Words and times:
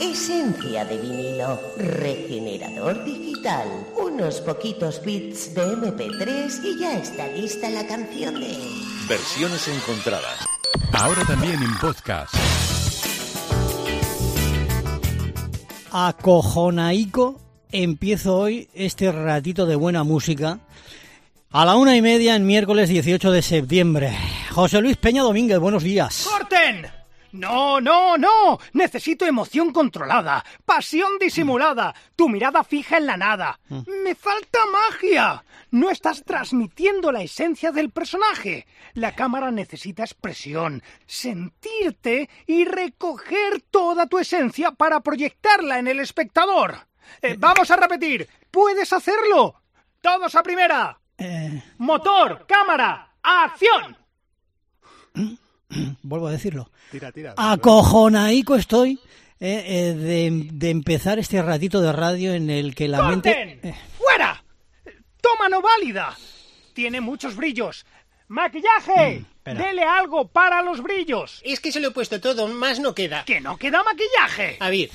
Esencia 0.00 0.86
de 0.86 0.96
vinilo, 0.96 1.60
regenerador 1.76 3.04
digital, 3.04 3.68
unos 4.02 4.40
poquitos 4.40 5.04
bits 5.04 5.54
de 5.54 5.76
MP3 5.76 6.64
y 6.64 6.80
ya 6.80 6.96
está 6.96 7.28
lista 7.28 7.68
la 7.68 7.86
canción 7.86 8.40
de... 8.40 8.56
Versiones 9.06 9.68
encontradas. 9.68 10.46
Ahora 10.94 11.22
también 11.26 11.62
en 11.62 11.78
podcast. 11.78 12.34
Acojonaico, 15.92 17.38
empiezo 17.70 18.36
hoy 18.38 18.70
este 18.72 19.12
ratito 19.12 19.66
de 19.66 19.76
buena 19.76 20.02
música 20.02 20.60
a 21.50 21.64
la 21.66 21.76
una 21.76 21.94
y 21.94 22.00
media 22.00 22.36
en 22.36 22.46
miércoles 22.46 22.88
18 22.88 23.30
de 23.32 23.42
septiembre. 23.42 24.16
José 24.50 24.80
Luis 24.80 24.96
Peña 24.96 25.22
Domínguez, 25.22 25.58
buenos 25.58 25.82
días. 25.82 26.26
¡Corten! 26.26 26.99
No, 27.32 27.80
no, 27.80 28.16
no. 28.16 28.58
Necesito 28.72 29.26
emoción 29.26 29.72
controlada, 29.72 30.44
pasión 30.64 31.18
disimulada, 31.18 31.94
tu 32.16 32.28
mirada 32.28 32.64
fija 32.64 32.96
en 32.96 33.06
la 33.06 33.16
nada. 33.16 33.60
Me 33.68 34.14
falta 34.14 34.58
magia. 34.66 35.44
No 35.70 35.90
estás 35.90 36.24
transmitiendo 36.24 37.12
la 37.12 37.22
esencia 37.22 37.70
del 37.70 37.90
personaje. 37.90 38.66
La 38.94 39.14
cámara 39.14 39.50
necesita 39.50 40.02
expresión, 40.02 40.82
sentirte 41.06 42.28
y 42.46 42.64
recoger 42.64 43.62
toda 43.70 44.06
tu 44.06 44.18
esencia 44.18 44.72
para 44.72 45.00
proyectarla 45.00 45.78
en 45.78 45.86
el 45.86 46.00
espectador. 46.00 46.76
Eh, 47.22 47.36
vamos 47.38 47.70
a 47.70 47.76
repetir. 47.76 48.28
¿Puedes 48.50 48.92
hacerlo? 48.92 49.62
Todos 50.00 50.34
a 50.34 50.42
primera. 50.42 50.98
Eh, 51.16 51.62
Motor, 51.78 52.46
cámara, 52.46 53.12
acción. 53.22 53.96
vuelvo 56.02 56.28
a 56.28 56.32
decirlo. 56.32 56.70
Tira, 56.90 57.12
tira. 57.12 57.34
Acojonaico 57.36 58.56
estoy 58.56 59.00
eh, 59.38 59.64
eh, 59.66 59.94
de, 59.94 60.48
de 60.52 60.70
empezar 60.70 61.18
este 61.18 61.40
ratito 61.42 61.80
de 61.80 61.92
radio 61.92 62.34
en 62.34 62.50
el 62.50 62.74
que 62.74 62.88
la 62.88 63.02
mente... 63.04 63.58
Eh, 63.62 63.74
¡Fuera! 63.96 64.42
¡Toma 65.20 65.48
no 65.48 65.62
válida! 65.62 66.16
Tiene 66.74 67.00
muchos 67.00 67.36
brillos. 67.36 67.86
¡Maquillaje! 68.28 69.24
espera. 69.40 69.66
Dele 69.66 69.82
algo 69.82 70.28
para 70.28 70.62
los 70.62 70.82
brillos. 70.82 71.40
Es 71.44 71.60
que 71.60 71.72
se 71.72 71.80
lo 71.80 71.88
he 71.88 71.90
puesto 71.90 72.20
todo, 72.20 72.46
más 72.48 72.78
no 72.78 72.94
queda. 72.94 73.24
¡Que 73.24 73.40
no 73.40 73.56
queda 73.56 73.82
maquillaje! 73.82 74.56
A 74.60 74.70
ver, 74.70 74.90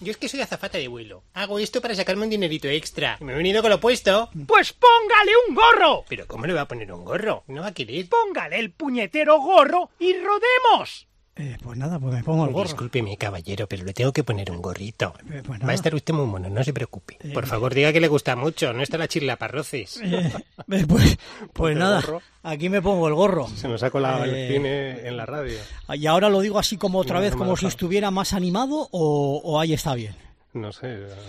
yo 0.00 0.10
es 0.10 0.16
que 0.16 0.28
soy 0.28 0.40
azafata 0.40 0.78
de 0.78 0.88
vuelo. 0.88 1.24
Hago 1.34 1.58
esto 1.58 1.80
para 1.80 1.94
sacarme 1.94 2.24
un 2.24 2.30
dinerito 2.30 2.68
extra. 2.68 3.18
Me 3.20 3.32
he 3.32 3.36
venido 3.36 3.62
con 3.62 3.70
lo 3.70 3.80
puesto. 3.80 4.30
Pues 4.46 4.72
póngale 4.72 5.32
un 5.48 5.54
gorro. 5.54 6.04
Pero 6.08 6.26
¿cómo 6.26 6.46
le 6.46 6.52
va 6.52 6.62
a 6.62 6.68
poner 6.68 6.92
un 6.92 7.04
gorro? 7.04 7.44
No 7.46 7.62
va 7.62 7.68
a 7.68 7.74
querer. 7.74 8.08
Póngale 8.08 8.58
el 8.58 8.72
puñetero 8.72 9.40
gorro 9.40 9.90
y 9.98 10.14
rodemos. 10.14 11.06
Eh, 11.36 11.56
pues 11.62 11.76
nada, 11.78 11.98
pues 11.98 12.14
me 12.14 12.22
pongo 12.24 12.44
el 12.46 12.52
gorro. 12.52 12.68
Discúlpeme, 12.68 13.16
caballero, 13.16 13.66
pero 13.66 13.84
le 13.84 13.92
tengo 13.92 14.12
que 14.12 14.24
poner 14.24 14.50
un 14.50 14.62
gorrito. 14.62 15.14
Eh, 15.30 15.42
pues 15.46 15.60
Va 15.60 15.70
a 15.70 15.74
estar 15.74 15.94
usted 15.94 16.14
muy 16.14 16.26
mono, 16.26 16.48
no 16.48 16.64
se 16.64 16.72
preocupe. 16.72 17.18
Por 17.34 17.46
favor, 17.46 17.74
diga 17.74 17.92
que 17.92 18.00
le 18.00 18.08
gusta 18.08 18.36
mucho. 18.36 18.72
No 18.72 18.82
está 18.82 18.96
la 18.98 19.06
chirla 19.08 19.36
parroces. 19.36 20.00
Eh, 20.02 20.32
eh, 20.72 20.84
pues 20.88 21.18
pues 21.52 21.76
nada, 21.76 22.02
aquí 22.42 22.68
me 22.68 22.80
pongo 22.82 23.06
el 23.08 23.14
gorro. 23.14 23.48
Se 23.48 23.68
nos 23.68 23.82
ha 23.82 23.90
colado 23.90 24.24
Eh, 24.24 24.46
el 24.46 24.52
cine 24.54 25.06
en 25.08 25.16
la 25.16 25.26
radio. 25.26 25.58
Y 25.94 26.06
ahora 26.06 26.28
lo 26.28 26.40
digo 26.40 26.58
así 26.58 26.76
como 26.76 26.98
otra 26.98 27.16
No, 27.16 27.20
vez, 27.22 27.32
no 27.32 27.38
como 27.38 27.56
si 27.56 27.66
estuviera 27.66 28.10
más 28.10 28.32
animado 28.32 28.88
o, 28.90 29.40
o 29.44 29.60
ahí 29.60 29.72
está 29.74 29.94
bien. 29.94 30.14
No 30.54 30.72
sé, 30.72 30.86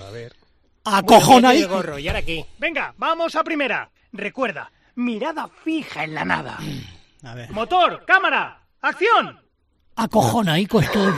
a 0.08 0.12
ver. 0.12 0.34
Bueno, 0.86 1.00
Acojonaico. 1.00 1.64
el 1.66 1.70
gorro, 1.70 2.00
¿y 2.00 2.08
ahora 2.08 2.22
qué? 2.22 2.46
Venga, 2.60 2.94
vamos 2.98 3.36
a 3.36 3.44
primera. 3.44 3.90
Recuerda, 4.14 4.72
mirada 4.96 5.50
fija 5.66 6.06
en 6.06 6.14
la 6.16 6.24
nada. 6.24 6.58
A 7.24 7.36
ver. 7.36 7.52
Motor, 7.52 8.06
cámara, 8.06 8.62
acción. 8.82 9.42
Acojonaico 9.98 10.80
estoy 10.80 11.12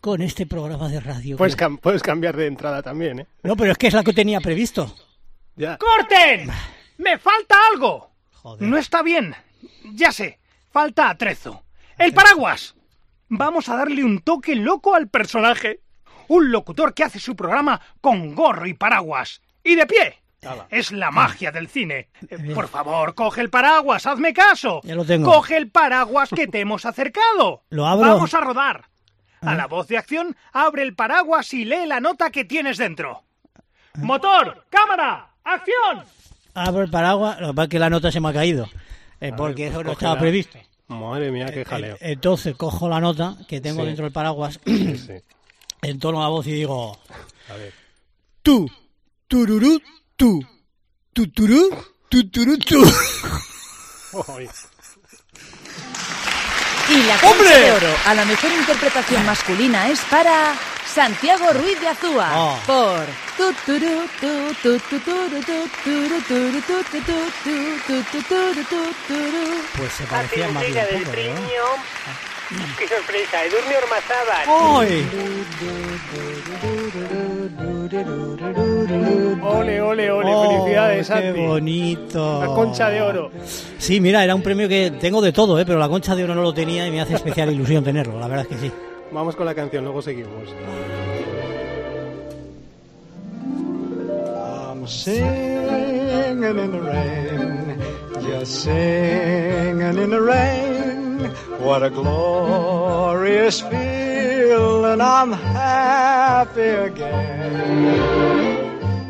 con 0.00 0.20
este 0.20 0.46
programa 0.46 0.88
de 0.88 0.98
radio. 1.00 1.36
Puedes, 1.36 1.56
cam- 1.56 1.78
puedes 1.78 2.02
cambiar 2.02 2.36
de 2.36 2.46
entrada 2.48 2.82
también, 2.82 3.20
¿eh? 3.20 3.26
No, 3.44 3.56
pero 3.56 3.70
es 3.72 3.78
que 3.78 3.86
es 3.86 3.94
la 3.94 4.02
que 4.02 4.12
tenía 4.12 4.40
previsto. 4.40 4.94
Ya. 5.54 5.78
¡Corten! 5.78 6.50
¡Me 6.98 7.18
falta 7.18 7.54
algo! 7.72 8.10
Joder. 8.32 8.68
No 8.68 8.76
está 8.76 9.02
bien. 9.02 9.34
Ya 9.94 10.10
sé, 10.10 10.40
falta 10.72 11.08
atrezo. 11.08 11.62
¡El 11.98 12.12
paraguas! 12.12 12.74
Vamos 13.28 13.68
a 13.68 13.76
darle 13.76 14.02
un 14.04 14.20
toque 14.20 14.56
loco 14.56 14.94
al 14.94 15.08
personaje. 15.08 15.80
Un 16.28 16.50
locutor 16.50 16.94
que 16.94 17.04
hace 17.04 17.20
su 17.20 17.36
programa 17.36 17.80
con 18.00 18.34
gorro 18.34 18.66
y 18.66 18.74
paraguas. 18.74 19.40
¡Y 19.62 19.76
de 19.76 19.86
pie! 19.86 20.16
Es 20.70 20.92
la 20.92 21.10
magia 21.10 21.50
del 21.52 21.68
cine. 21.68 22.08
Eh, 22.28 22.54
Por 22.54 22.68
favor, 22.68 23.14
coge 23.14 23.40
el 23.40 23.50
paraguas, 23.50 24.06
hazme 24.06 24.32
caso. 24.32 24.80
Ya 24.84 24.94
lo 24.94 25.04
tengo. 25.04 25.30
Coge 25.32 25.56
el 25.56 25.70
paraguas 25.70 26.30
que 26.30 26.46
te 26.46 26.60
hemos 26.60 26.84
acercado. 26.86 27.62
Lo 27.70 27.86
abro. 27.86 28.14
Vamos 28.14 28.34
a 28.34 28.40
rodar. 28.40 28.84
A 29.42 29.50
Ah. 29.50 29.54
la 29.54 29.66
voz 29.66 29.86
de 29.88 29.98
acción, 29.98 30.34
abre 30.52 30.82
el 30.82 30.94
paraguas 30.94 31.52
y 31.54 31.64
lee 31.64 31.86
la 31.86 32.00
nota 32.00 32.30
que 32.30 32.44
tienes 32.44 32.78
dentro. 32.78 33.22
Motor, 33.96 34.64
cámara, 34.70 35.28
acción. 35.44 36.04
Abro 36.54 36.82
el 36.82 36.90
paraguas, 36.90 37.40
lo 37.40 37.48
que 37.48 37.54
pasa 37.54 37.64
es 37.64 37.70
que 37.70 37.78
la 37.78 37.90
nota 37.90 38.10
se 38.12 38.20
me 38.20 38.28
ha 38.28 38.32
caído. 38.32 38.68
eh, 39.20 39.32
porque 39.36 39.64
pues 39.64 39.70
eso 39.72 39.84
no 39.84 39.92
estaba 39.92 40.18
previsto. 40.18 40.58
Madre 40.88 41.30
mía, 41.30 41.46
qué 41.46 41.64
jaleo. 41.64 41.94
Eh, 41.96 42.12
Entonces 42.12 42.54
cojo 42.56 42.88
la 42.88 43.00
nota 43.00 43.36
que 43.48 43.60
tengo 43.60 43.80
Sí. 43.80 43.86
dentro 43.86 44.04
del 44.04 44.12
paraguas, 44.12 44.60
Sí, 44.64 44.96
sí. 44.98 45.12
entono 45.82 46.20
la 46.20 46.28
voz 46.28 46.46
y 46.46 46.52
digo... 46.52 46.98
A 47.50 47.54
ver. 47.56 47.72
Tú, 48.42 48.68
tururú, 49.28 49.80
tú, 50.16 50.40
tu 51.12 51.28
turú, 51.28 51.68
tu 52.08 52.28
turú, 52.30 52.58
tú. 52.58 52.80
Y 56.88 57.02
la 57.02 57.18
concha 57.18 57.58
de 57.58 57.72
oro 57.72 57.94
a 58.06 58.14
la 58.14 58.24
mejor 58.24 58.50
interpretación 58.52 59.26
masculina 59.26 59.88
es 59.88 60.00
para 60.02 60.54
Santiago 60.94 61.52
Ruiz 61.52 61.78
de 61.80 61.88
Azúa 61.88 62.30
Oh. 62.34 62.58
por 62.66 63.04
tu, 63.36 63.52
turú, 63.66 64.06
tu, 64.20 64.54
tu, 64.62 64.78
tu, 64.78 65.00
turú, 65.00 65.42
tu, 65.42 65.68
turú, 65.84 66.20
turú, 66.28 66.60
tu, 66.62 66.82
tu, 66.84 67.00
tu, 67.02 67.16
tu, 67.44 67.54
tu, 67.86 68.02
tu, 68.04 68.22
turú, 68.22 68.64
tu, 68.64 68.80
turú. 69.08 69.62
Pues 69.76 69.92
se 69.92 70.04
parecía 70.04 70.48
más 70.48 70.62
bien 70.64 70.78
un 70.94 71.02
poco, 71.04 71.16
¿no? 71.16 71.16
¡Qué 72.78 72.86
sorpresa! 72.86 73.44
Edurne 73.44 73.76
Ormazábal. 73.76 74.46
¡Ay! 74.80 74.94
Ole, 78.90 79.80
ole, 79.80 80.10
ole. 80.10 80.30
Oh, 80.34 80.50
Felicidades, 80.60 80.98
¡Qué 81.08 81.12
Santi. 81.14 81.40
bonito! 81.46 82.40
La 82.40 82.46
concha 82.46 82.88
de 82.90 83.02
oro. 83.02 83.30
Sí, 83.78 84.00
mira, 84.00 84.22
era 84.24 84.34
un 84.34 84.42
premio 84.42 84.68
que 84.68 84.92
tengo 85.00 85.20
de 85.20 85.32
todo, 85.32 85.58
¿eh? 85.58 85.64
pero 85.66 85.78
la 85.78 85.88
concha 85.88 86.14
de 86.14 86.24
oro 86.24 86.34
no 86.34 86.42
lo 86.42 86.52
tenía 86.54 86.86
y 86.86 86.90
me 86.90 87.00
hace 87.00 87.14
especial 87.14 87.50
ilusión 87.52 87.82
tenerlo, 87.84 88.18
la 88.20 88.28
verdad 88.28 88.46
es 88.50 88.56
que 88.56 88.66
sí. 88.66 88.72
Vamos 89.12 89.34
con 89.36 89.46
la 89.46 89.54
canción, 89.54 89.84
luego 89.84 90.02
seguimos. 90.02 90.48
I'm 94.68 94.86
singing 94.86 96.42
in 96.44 96.70
the 96.70 96.80
rain, 96.80 97.78
just 98.22 98.62
singing 98.64 99.98
in 99.98 100.10
the 100.10 100.20
rain. 100.20 101.30
What 101.60 101.82
a 101.82 101.90
glorious 101.90 103.60
feeling, 103.62 105.00
I'm 105.00 105.32
happy 105.32 106.60
again. 106.92 108.55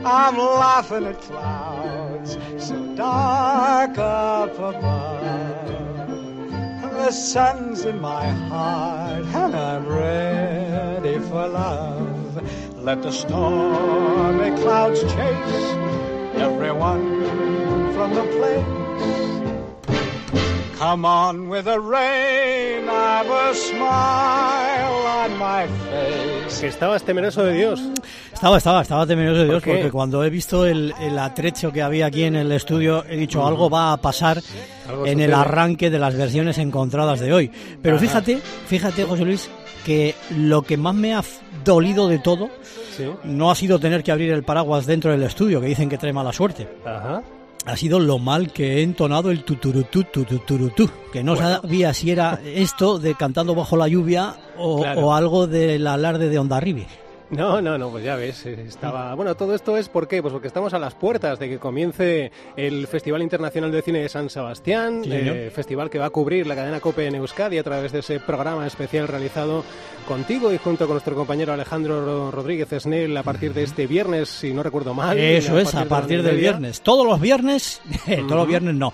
I'm 0.08 0.38
laughing 0.38 1.04
at 1.04 1.20
clouds 1.20 2.38
so 2.58 2.94
dark 2.94 3.98
up 3.98 4.54
above. 4.54 5.66
The 6.80 7.10
sun's 7.10 7.84
in 7.84 8.00
my 8.00 8.28
heart 8.28 9.24
and 9.24 9.56
I'm 9.56 9.84
ready 9.88 11.18
for 11.18 11.48
love. 11.48 12.76
Let 12.76 13.02
the 13.02 13.10
stormy 13.10 14.56
clouds 14.62 15.00
chase 15.02 15.74
everyone 16.36 17.24
from 17.92 18.14
the 18.14 18.26
place. 18.36 18.86
Come 20.78 21.04
on 21.04 21.48
with 21.48 21.64
the 21.64 21.80
rain, 21.80 22.88
I've 22.88 23.28
a 23.28 23.54
smile 23.56 25.06
on 25.20 25.36
my 25.36 25.66
face. 25.66 26.35
Que 26.60 26.68
estabas 26.68 27.02
temeroso 27.02 27.44
de 27.44 27.52
Dios. 27.52 27.82
Estaba, 28.32 28.58
estaba, 28.58 28.82
estaba 28.82 29.06
temeroso 29.06 29.40
de 29.40 29.44
Dios 29.46 29.62
porque 29.64 29.90
cuando 29.90 30.24
he 30.24 30.30
visto 30.30 30.64
el, 30.66 30.92
el 31.00 31.18
atrecho 31.18 31.70
que 31.72 31.82
había 31.82 32.06
aquí 32.06 32.24
en 32.24 32.36
el 32.36 32.50
estudio 32.52 33.04
he 33.08 33.16
dicho 33.16 33.46
algo 33.46 33.68
va 33.68 33.92
a 33.92 33.96
pasar 33.98 34.40
en 35.04 35.20
el 35.20 35.34
arranque 35.34 35.90
de 35.90 35.98
las 35.98 36.16
versiones 36.16 36.58
encontradas 36.58 37.20
de 37.20 37.32
hoy. 37.32 37.50
Pero 37.82 37.96
Ajá. 37.96 38.04
fíjate, 38.06 38.38
fíjate 38.66 39.04
José 39.04 39.24
Luis, 39.24 39.50
que 39.84 40.14
lo 40.30 40.62
que 40.62 40.76
más 40.76 40.94
me 40.94 41.14
ha 41.14 41.22
dolido 41.64 42.08
de 42.08 42.18
todo 42.18 42.48
Sí. 42.96 43.04
no 43.24 43.50
ha 43.50 43.54
sido 43.54 43.78
tener 43.78 44.02
que 44.02 44.10
abrir 44.10 44.32
el 44.32 44.42
paraguas 44.42 44.86
dentro 44.86 45.10
del 45.10 45.22
estudio, 45.22 45.60
que 45.60 45.66
dicen 45.66 45.88
que 45.90 45.98
trae 45.98 46.14
mala 46.14 46.32
suerte. 46.32 46.66
Ajá. 46.86 47.22
Ha 47.66 47.76
sido 47.76 47.98
lo 47.98 48.18
mal 48.18 48.52
que 48.52 48.78
he 48.78 48.82
entonado 48.82 49.30
el 49.30 49.42
tuturutú, 49.44 50.04
tuturutú, 50.04 50.88
que 51.12 51.22
no 51.24 51.34
sabía 51.36 51.92
si 51.92 52.10
era 52.12 52.40
esto 52.44 52.98
de 52.98 53.14
cantando 53.16 53.54
bajo 53.56 53.76
la 53.76 53.88
lluvia 53.88 54.36
o, 54.56 54.82
Claro. 54.82 55.00
o 55.00 55.14
algo 55.14 55.46
del 55.48 55.86
alarde 55.86 56.28
de 56.28 56.38
Onda 56.38 56.60
Rivi. 56.60 56.86
No, 57.30 57.60
no, 57.60 57.76
no, 57.76 57.90
pues 57.90 58.04
ya 58.04 58.14
ves, 58.14 58.46
eh, 58.46 58.64
estaba... 58.68 59.12
Bueno, 59.16 59.34
todo 59.34 59.52
esto 59.54 59.76
es 59.76 59.88
¿por 59.88 60.06
qué? 60.06 60.22
Pues 60.22 60.32
porque 60.32 60.46
estamos 60.46 60.72
a 60.74 60.78
las 60.78 60.94
puertas 60.94 61.38
de 61.40 61.48
que 61.48 61.58
comience 61.58 62.30
el 62.56 62.86
Festival 62.86 63.20
Internacional 63.20 63.72
de 63.72 63.82
Cine 63.82 63.98
de 64.02 64.08
San 64.08 64.30
Sebastián, 64.30 65.02
Sí, 65.02 65.10
eh, 65.12 65.50
festival 65.52 65.90
que 65.90 65.98
va 65.98 66.06
a 66.06 66.10
cubrir 66.10 66.46
la 66.46 66.54
cadena 66.54 66.78
COPE 66.78 67.06
en 67.08 67.16
Euskadi 67.16 67.58
a 67.58 67.64
través 67.64 67.90
de 67.90 67.98
ese 67.98 68.20
programa 68.20 68.64
especial 68.66 69.08
realizado 69.08 69.64
contigo 70.06 70.52
y 70.52 70.58
junto 70.58 70.86
con 70.86 70.94
nuestro 70.94 71.16
compañero 71.16 71.52
Alejandro 71.52 72.04
Ro- 72.04 72.30
Rodríguez 72.30 72.68
Snell 72.78 73.16
a 73.16 73.24
partir 73.24 73.52
de 73.52 73.64
este 73.64 73.88
viernes, 73.88 74.28
si 74.28 74.54
no 74.54 74.62
recuerdo 74.62 74.94
mal. 74.94 75.18
Eso 75.18 75.58
es, 75.58 75.74
a 75.74 75.84
partir 75.86 76.22
del 76.22 76.36
viernes. 76.36 76.80
Todos 76.80 77.04
los 77.04 77.20
viernes, 77.20 77.80
todos 78.06 78.30
los 78.30 78.46
viernes 78.46 78.74
no. 78.76 78.92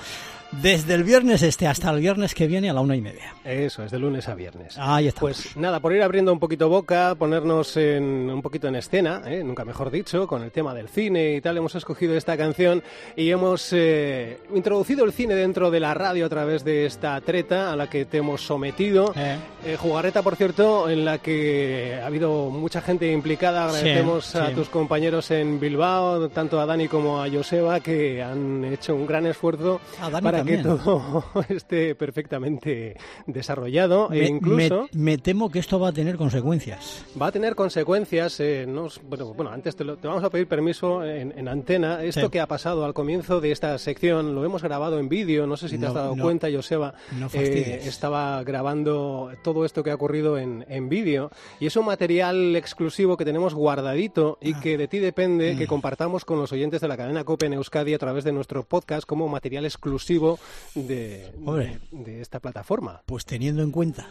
Desde 0.61 0.95
el 0.95 1.03
viernes 1.03 1.43
este 1.43 1.67
hasta 1.67 1.91
el 1.91 2.01
viernes 2.01 2.35
que 2.35 2.47
viene 2.47 2.69
a 2.69 2.75
la 2.75 2.83
una 2.83 2.95
y 2.95 3.01
media. 3.01 3.35
Eso 3.43 3.85
es, 3.85 3.91
de 3.91 3.99
lunes 3.99 4.29
a 4.29 4.35
viernes. 4.35 4.77
Ahí 4.79 5.09
está. 5.09 5.21
Pues 5.21 5.57
nada, 5.57 5.81
por 5.81 5.95
ir 5.95 6.03
abriendo 6.03 6.31
un 6.31 6.39
poquito 6.39 6.69
boca, 6.69 7.15
ponernos 7.15 7.77
en, 7.79 8.31
un 8.31 8.43
poquito 8.43 8.69
en 8.69 8.77
escena, 8.77 9.23
¿eh? 9.27 9.43
nunca 9.43 9.65
mejor 9.65 9.91
dicho, 9.91 10.27
con 10.27 10.43
el 10.43 10.53
tema 10.53 10.75
del 10.75 10.89
cine 10.89 11.37
y 11.37 11.41
tal, 11.41 11.57
hemos 11.57 11.75
escogido 11.75 12.15
esta 12.17 12.37
canción 12.37 12.83
y 13.17 13.31
hemos 13.31 13.73
eh, 13.73 14.41
introducido 14.55 15.05
el 15.07 15.13
cine 15.13 15.35
dentro 15.35 15.71
de 15.71 15.81
la 15.81 15.95
radio 15.95 16.27
a 16.27 16.29
través 16.29 16.65
de 16.65 16.85
esta 16.85 17.19
treta 17.23 17.73
a 17.73 17.77
la 17.77 17.89
que 17.89 18.05
te 18.05 18.19
hemos 18.19 18.43
sometido. 18.43 19.15
Eh. 19.17 19.39
Eh, 19.65 19.77
jugarreta, 19.77 20.23
por 20.23 20.37
cierto, 20.37 20.91
en 20.91 21.05
la 21.05 21.19
que 21.19 21.99
ha 22.03 22.07
habido 22.07 22.51
mucha 22.51 22.83
gente 22.83 23.11
implicada. 23.11 23.71
Sí, 23.71 23.79
Agradecemos 23.79 24.37
a 24.37 24.49
sí. 24.49 24.55
tus 24.55 24.69
compañeros 24.69 25.31
en 25.31 25.59
Bilbao, 25.59 26.29
tanto 26.29 26.61
a 26.61 26.67
Dani 26.67 26.89
como 26.89 27.23
a 27.23 27.31
Joseba, 27.31 27.81
que 27.81 28.23
han 28.23 28.65
hecho 28.65 28.95
un 28.95 29.07
gran 29.07 29.25
esfuerzo 29.27 29.81
A 30.01 30.11
Dani 30.11 30.25
para 30.25 30.42
también. 30.45 30.63
que 30.63 30.69
todo 30.69 31.25
esté 31.49 31.95
perfectamente 31.95 32.97
desarrollado 33.27 34.09
e 34.13 34.21
Me- 34.21 34.29
incluso 34.29 34.89
me, 34.93 35.13
me 35.13 35.19
temo 35.19 35.51
que 35.51 35.59
esto 35.59 35.79
va 35.81 35.89
a 35.89 35.93
tener 35.93 36.17
consecuencias. 36.17 37.05
va 37.21 37.27
a 37.29 37.33
tener 37.33 37.55
consecuencias. 37.55 38.39
eh, 38.41 38.67
nos- 38.67 39.01
bueno, 39.09 39.35
bueno, 39.35 39.51
antes 39.51 39.77
te, 39.77 39.85
lo- 39.85 39.97
te 39.97 40.09
vamos 40.09 40.25
a 40.25 40.31
pedir 40.31 40.47
permiso 40.47 41.05
en, 41.05 41.33
en 41.37 41.49
antena. 41.49 42.03
Esto 42.03 42.23
Sí. 42.27 42.29
que 42.31 42.41
ha 42.41 42.47
pasado 42.47 42.85
al 42.85 42.95
comienzo 42.95 43.41
de 43.41 43.53
esta 43.53 43.77
sección 43.79 44.35
lo 44.35 44.45
hemos 44.45 44.63
grabado 44.63 44.99
en 44.99 45.09
vídeo. 45.09 45.47
No 45.47 45.57
sé 45.57 45.69
si 45.69 45.79
te 45.79 45.87
has 45.87 45.95
No, 45.95 46.01
dado 46.01 46.17
no. 46.17 46.23
cuenta, 46.25 46.49
Joseba. 46.53 46.95
No 47.19 47.29
eh, 47.33 47.81
estaba 47.85 48.43
grabando 48.45 49.31
todo 49.43 49.65
esto 49.65 49.83
que 49.83 49.91
ha 49.91 49.95
ocurrido 49.95 50.39
en, 50.39 50.65
en 50.69 50.89
vídeo 50.89 51.31
y 51.61 51.67
es 51.67 51.77
un 51.77 51.87
material 51.87 52.55
exclusivo 52.57 53.17
que 53.17 53.25
tenemos 53.25 53.55
guardadito 53.55 54.39
y 54.41 54.55
Ah. 54.55 54.61
que 54.61 54.77
de 54.79 54.89
ti 54.89 54.99
depende 54.99 55.55
Mm. 55.55 55.59
que 55.59 55.67
compartamos 55.67 56.25
con 56.25 56.39
los 56.39 56.53
oyentes 56.53 56.81
de 56.81 56.89
la 56.89 56.97
cadena 56.97 57.25
COPE 57.25 57.47
en 57.47 57.55
Euskadi 57.55 57.95
a 57.95 57.99
través 57.99 58.25
de 58.25 58.33
nuestro 58.33 58.63
podcast 58.65 59.07
como 59.07 59.29
material 59.29 59.65
exclusivo 59.65 60.32
de, 60.75 61.33
Hombre. 61.45 61.79
de- 61.91 62.05
de 62.05 62.21
esta 62.21 62.41
plataforma. 62.41 63.03
Pues 63.07 63.25
teniendo 63.25 63.63
en 63.63 63.71
cuenta 63.71 64.07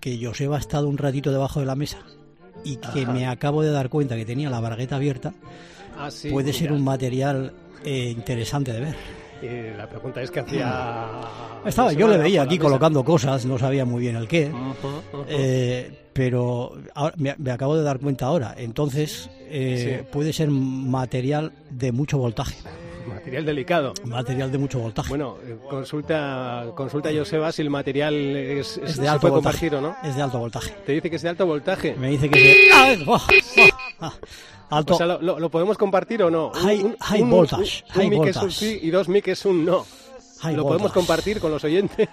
que 0.00 0.18
Joseba 0.24 0.56
ha 0.56 0.60
estado 0.60 0.88
un 0.88 0.98
ratito 0.98 1.30
debajo 1.32 1.60
de 1.60 1.66
la 1.66 1.74
mesa 1.76 1.98
y 2.64 2.76
que 2.76 3.06
me 3.06 3.26
acabo 3.26 3.62
de 3.62 3.70
dar 3.70 3.88
cuenta 3.88 4.16
que 4.16 4.24
tenía 4.24 4.50
la 4.50 4.60
bragueta 4.60 4.96
abierta, 4.96 5.32
Ah, 5.96 6.10
sí, 6.10 6.30
puede 6.30 6.52
ser 6.52 6.72
un 6.72 6.82
material 6.82 7.52
eh, 7.84 8.10
interesante 8.16 8.72
de 8.72 8.80
ver. 8.80 8.96
Eh, 9.42 9.74
la 9.76 9.88
pregunta 9.88 10.22
es 10.22 10.30
que 10.30 10.40
hacía. 10.40 11.20
Estaba, 11.66 11.92
yo 11.92 12.08
le 12.08 12.16
veía 12.18 12.42
aquí 12.42 12.58
colocando 12.58 13.04
cosas, 13.04 13.44
no 13.46 13.58
sabía 13.58 13.84
muy 13.84 14.00
bien 14.00 14.16
el 14.16 14.26
qué. 14.28 14.50
Eh, 15.28 16.08
pero 16.12 16.72
ahora, 16.94 17.14
me, 17.18 17.34
me 17.38 17.50
acabo 17.50 17.76
de 17.76 17.82
dar 17.82 17.98
cuenta 17.98 18.26
ahora. 18.26 18.54
Entonces, 18.56 19.28
eh, 19.48 20.00
Sí. 20.02 20.08
puede 20.12 20.32
ser 20.32 20.50
material 20.50 21.52
de 21.70 21.92
mucho 21.92 22.18
voltaje. 22.18 22.56
Material 23.06 23.44
delicado. 23.44 23.94
Material 24.04 24.50
de 24.52 24.58
mucho 24.58 24.78
voltaje. 24.78 25.08
Bueno, 25.08 25.36
eh, 25.46 25.56
consulta, 25.68 26.64
consulta 26.74 27.10
Joseba 27.14 27.52
si 27.52 27.62
el 27.62 27.70
material 27.70 28.14
es, 28.14 28.80
de 28.80 28.88
se 28.88 29.08
alto 29.08 29.20
puede 29.22 29.32
voltaje. 29.34 29.68
compartir 29.70 29.74
o 29.74 29.80
no. 29.80 29.96
Es 30.02 30.16
de 30.16 30.22
alto 30.22 30.38
voltaje. 30.38 30.70
Te 30.86 30.92
dice 30.92 31.10
que 31.10 31.16
es 31.16 31.22
de 31.22 31.28
alto 31.28 31.46
voltaje. 31.46 31.94
Me 31.96 32.08
dice 32.10 32.28
que 32.30 32.38
es 32.50 32.56
de 32.56 32.72
¡Ah! 32.72 32.94
¡Oh! 33.06 34.12
Alto. 34.70 34.94
O 34.94 34.96
sea, 34.96 35.06
¿lo, 35.06 35.20
lo- 35.20 35.38
lo 35.38 35.50
podemos 35.50 35.76
compartir 35.78 36.22
o 36.22 36.30
no? 36.30 36.50
High- 36.52 36.96
high 37.00 37.22
voltage, 37.22 37.84
Un, 37.86 37.90
high 37.94 38.10
mic 38.10 38.24
es 38.28 38.36
un 38.36 38.42
voltage. 38.42 38.50
sí 38.50 38.78
y 38.82 38.90
dos 38.90 39.08
mic 39.08 39.28
es 39.28 39.44
un 39.44 39.64
no. 39.64 39.84
high 40.40 40.56
¿Lo 40.56 40.62
podemos 40.62 40.82
voltage. 40.92 40.94
compartir 40.94 41.40
con 41.40 41.50
los 41.50 41.62
oyentes? 41.64 42.08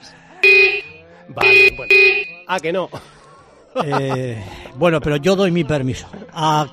Vale, 1.29 1.73
bueno. 1.77 1.93
Ah, 2.47 2.59
que 2.59 2.73
no. 2.73 2.89
Eh, 3.85 4.43
bueno, 4.75 4.99
pero 4.99 5.15
yo 5.15 5.35
doy 5.35 5.49
mi 5.51 5.63
permiso. 5.63 6.07
A- 6.33 6.67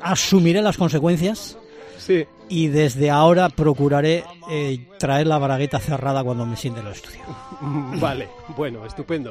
asumiré 0.00 0.62
las 0.62 0.76
consecuencias 0.76 1.58
Sí. 1.98 2.24
Y 2.48 2.68
desde 2.68 3.10
ahora 3.10 3.48
procuraré 3.48 4.24
eh, 4.50 4.86
traer 4.98 5.26
la 5.26 5.38
bragueta 5.38 5.78
cerrada 5.78 6.22
cuando 6.22 6.46
me 6.46 6.56
siente 6.56 6.80
en 6.80 6.86
el 6.86 6.92
estudio. 6.92 7.20
Vale, 8.00 8.28
bueno, 8.56 8.84
estupendo. 8.84 9.30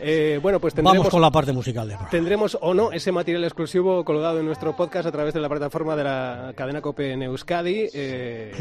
Eh, 0.00 0.38
bueno, 0.42 0.60
pues 0.60 0.74
tendremos... 0.74 0.98
Vamos 0.98 1.10
con 1.10 1.22
la 1.22 1.30
parte 1.30 1.52
musical 1.52 1.84
programa. 1.88 2.10
Tendremos 2.10 2.58
o 2.60 2.74
no 2.74 2.92
ese 2.92 3.12
material 3.12 3.44
exclusivo 3.44 4.04
colgado 4.04 4.40
en 4.40 4.46
nuestro 4.46 4.74
podcast 4.76 5.06
a 5.06 5.12
través 5.12 5.34
de 5.34 5.40
la 5.40 5.48
plataforma 5.48 5.96
de 5.96 6.04
la 6.04 6.52
cadena 6.56 6.80
Cope 6.80 7.12
en 7.12 7.22
Euskadi. 7.22 7.88
Eh, 7.92 8.52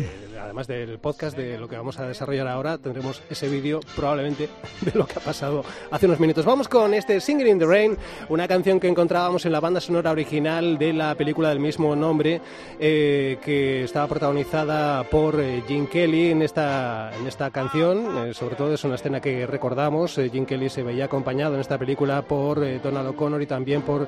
además 0.41 0.67
del 0.67 0.99
podcast 0.99 1.37
de 1.37 1.57
lo 1.57 1.67
que 1.67 1.77
vamos 1.77 1.99
a 1.99 2.07
desarrollar 2.07 2.47
ahora, 2.47 2.77
tendremos 2.77 3.21
ese 3.29 3.49
vídeo 3.49 3.79
probablemente 3.95 4.49
de 4.81 4.91
lo 4.93 5.05
que 5.05 5.19
ha 5.19 5.21
pasado 5.21 5.63
hace 5.91 6.05
unos 6.05 6.19
minutos. 6.19 6.45
Vamos 6.45 6.67
con 6.67 6.93
este 6.93 7.19
Singing 7.19 7.47
in 7.47 7.59
the 7.59 7.65
Rain, 7.65 7.97
una 8.29 8.47
canción 8.47 8.79
que 8.79 8.87
encontrábamos 8.87 9.45
en 9.45 9.51
la 9.51 9.59
banda 9.59 9.79
sonora 9.79 10.11
original 10.11 10.77
de 10.77 10.93
la 10.93 11.15
película 11.15 11.49
del 11.49 11.59
mismo 11.59 11.95
nombre, 11.95 12.41
eh, 12.79 13.37
que 13.43 13.83
estaba 13.93 14.07
protagonizada 14.07 15.03
por 15.03 15.39
eh, 15.39 15.63
Gene 15.67 15.87
Kelly 15.87 16.31
en 16.31 16.41
esta, 16.41 17.11
en 17.15 17.27
esta 17.27 17.51
canción. 17.51 18.27
Eh, 18.27 18.33
sobre 18.33 18.55
todo 18.55 18.73
es 18.73 18.83
una 18.83 18.95
escena 18.95 19.21
que 19.21 19.45
recordamos. 19.45 20.17
Eh, 20.17 20.31
Gene 20.33 20.47
Kelly 20.47 20.67
se 20.67 20.81
veía 20.81 21.05
acompañado 21.05 21.53
en 21.53 21.61
esta 21.61 21.77
película 21.77 22.23
por 22.23 22.63
eh, 22.63 22.79
Donald 22.83 23.09
O'Connor 23.09 23.43
y 23.43 23.45
también 23.45 23.83
por 23.83 24.07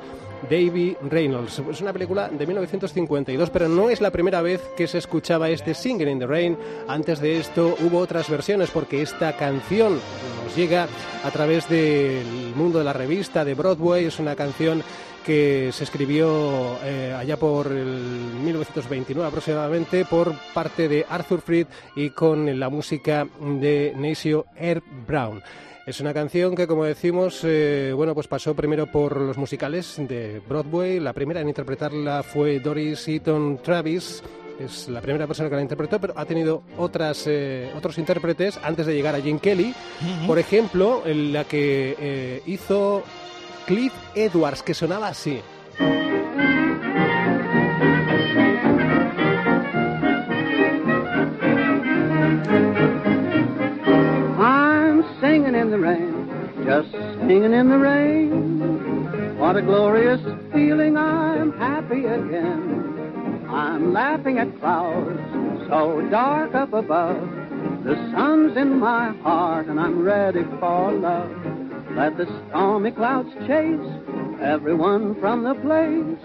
Davy 0.50 0.98
Reynolds. 1.08 1.62
Es 1.70 1.82
una 1.82 1.94
película 1.94 2.30
de 2.30 2.48
1952, 2.48 3.52
pero 3.52 3.70
no 3.70 3.92
es 3.92 4.02
la 4.02 4.10
primera 4.10 4.42
vez 4.42 4.60
que 4.76 4.88
se 4.88 4.98
escuchaba 4.98 5.50
este 5.50 5.76
Singing 5.76 6.08
in 6.08 6.18
the 6.18 6.26
Rain. 6.26 6.58
Antes 6.88 7.20
de 7.20 7.38
esto 7.38 7.76
hubo 7.82 8.00
otras 8.00 8.28
versiones 8.28 8.72
porque 8.72 9.04
esta 9.04 9.38
canción 9.38 10.00
nos 10.44 10.56
llega 10.56 10.88
a 11.24 11.30
través 11.30 11.70
del 11.70 12.56
mundo 12.56 12.80
de 12.80 12.86
la 12.86 12.94
revista 12.94 13.46
de 13.46 13.54
Broadway. 13.54 14.06
Es 14.06 14.18
una 14.18 14.36
canción 14.36 14.82
que 15.26 15.72
se 15.72 15.84
escribió 15.84 16.78
eh, 16.84 17.14
allá 17.18 17.38
por 17.38 17.68
el 17.68 18.00
1929 18.44 19.28
aproximadamente 19.28 20.06
por 20.06 20.34
parte 20.54 20.88
de 20.88 21.06
Arthur 21.10 21.42
Freed 21.42 21.68
y 21.96 22.12
con 22.12 22.60
la 22.60 22.70
música 22.70 23.28
de 23.42 23.94
Necio 23.96 24.46
Herb 24.56 24.84
Brown. 25.08 25.42
Es 25.86 26.00
una 26.00 26.16
canción 26.16 26.56
que, 26.56 26.66
como 26.66 26.84
decimos, 26.84 27.42
eh, 27.44 27.94
bueno, 27.96 28.16
pues 28.16 28.28
pasó 28.28 28.56
primero 28.56 28.92
por 28.92 29.22
los 29.22 29.38
musicales 29.38 29.96
de 30.00 30.42
Broadway. 30.48 31.00
La 31.00 31.14
primera 31.14 31.42
en 31.42 31.48
interpretarla 31.48 32.24
fue 32.24 32.60
Doris 32.60 33.08
Eaton 33.08 33.60
Travis. 33.62 34.24
Es 34.60 34.88
la 34.88 35.02
primera 35.02 35.28
persona 35.28 35.50
que 35.50 35.56
la 35.56 35.62
interpretó, 35.62 36.00
pero 36.00 36.14
ha 36.18 36.26
tenido 36.26 36.64
otras, 36.78 37.26
eh, 37.28 37.72
otros 37.76 37.98
intérpretes 37.98 38.58
antes 38.64 38.88
de 38.88 38.96
llegar 38.96 39.14
a 39.14 39.22
Gene 39.22 39.40
Kelly. 39.40 39.76
Por 40.26 40.40
ejemplo, 40.40 41.04
en 41.06 41.34
la 41.34 41.44
que 41.44 41.96
eh, 42.00 42.42
hizo 42.48 43.04
Cliff 43.66 43.94
Edwards, 44.16 44.62
que 44.62 44.76
sonaba 44.76 45.08
así. 45.08 45.42
I'm 54.38 55.04
singing 55.20 55.56
in 55.56 55.72
the 55.72 55.80
rain, 55.80 56.64
just 56.64 56.92
singing 56.92 57.54
in 57.54 57.70
the 57.70 57.80
rain. 57.80 59.38
What 59.40 59.56
a 59.56 59.64
glorious 59.64 60.22
feeling, 60.54 60.96
I'm 60.96 61.52
happy 61.58 62.06
again. 62.06 63.48
I'm 63.50 63.94
laughing 63.94 64.38
at 64.38 64.60
clouds 64.60 65.20
so 65.68 66.08
dark 66.12 66.54
up 66.54 66.74
above. 66.74 67.20
The 67.84 67.96
sun's 68.12 68.56
in 68.58 68.80
my 68.80 69.12
heart 69.24 69.68
and 69.68 69.80
I'm 69.80 70.04
ready 70.04 70.44
for 70.60 70.92
love. 70.92 71.55
Let 71.96 72.18
the 72.18 72.28
stormy 72.50 72.92
clouds 72.92 73.30
chase 73.48 73.80
everyone 74.42 75.16
from 75.22 75.44
the 75.44 75.56
place. 75.56 76.20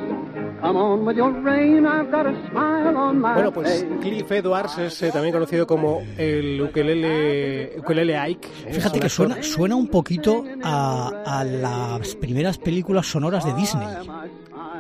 Come 0.61 0.77
on 0.77 1.07
with 1.07 1.17
your 1.17 1.33
rain, 1.43 1.87
I've 1.87 2.11
got 2.11 2.27
a 2.27 2.35
smile 2.50 2.97
on 2.97 3.21
my 3.21 3.35
Bueno, 3.35 3.53
pues. 3.53 3.87
Cliff 4.03 4.31
Edwards 4.31 4.77
es 4.79 5.03
eh, 5.03 5.11
también 5.11 5.33
conocido 5.33 5.67
como 5.67 6.03
el 6.19 6.61
ukelele, 6.61 7.79
ukelele 7.79 8.19
Ike. 8.19 8.49
Fíjate 8.71 9.00
que 9.00 9.09
suena, 9.09 9.43
suena 9.43 9.77
un 9.77 9.89
poquito 9.89 10.45
a, 10.62 11.23
a 11.25 11.45
las 11.45 12.15
primeras 12.17 12.59
películas 12.59 13.07
sonoras 13.07 13.45
de 13.45 13.55
Disney. 13.55 13.87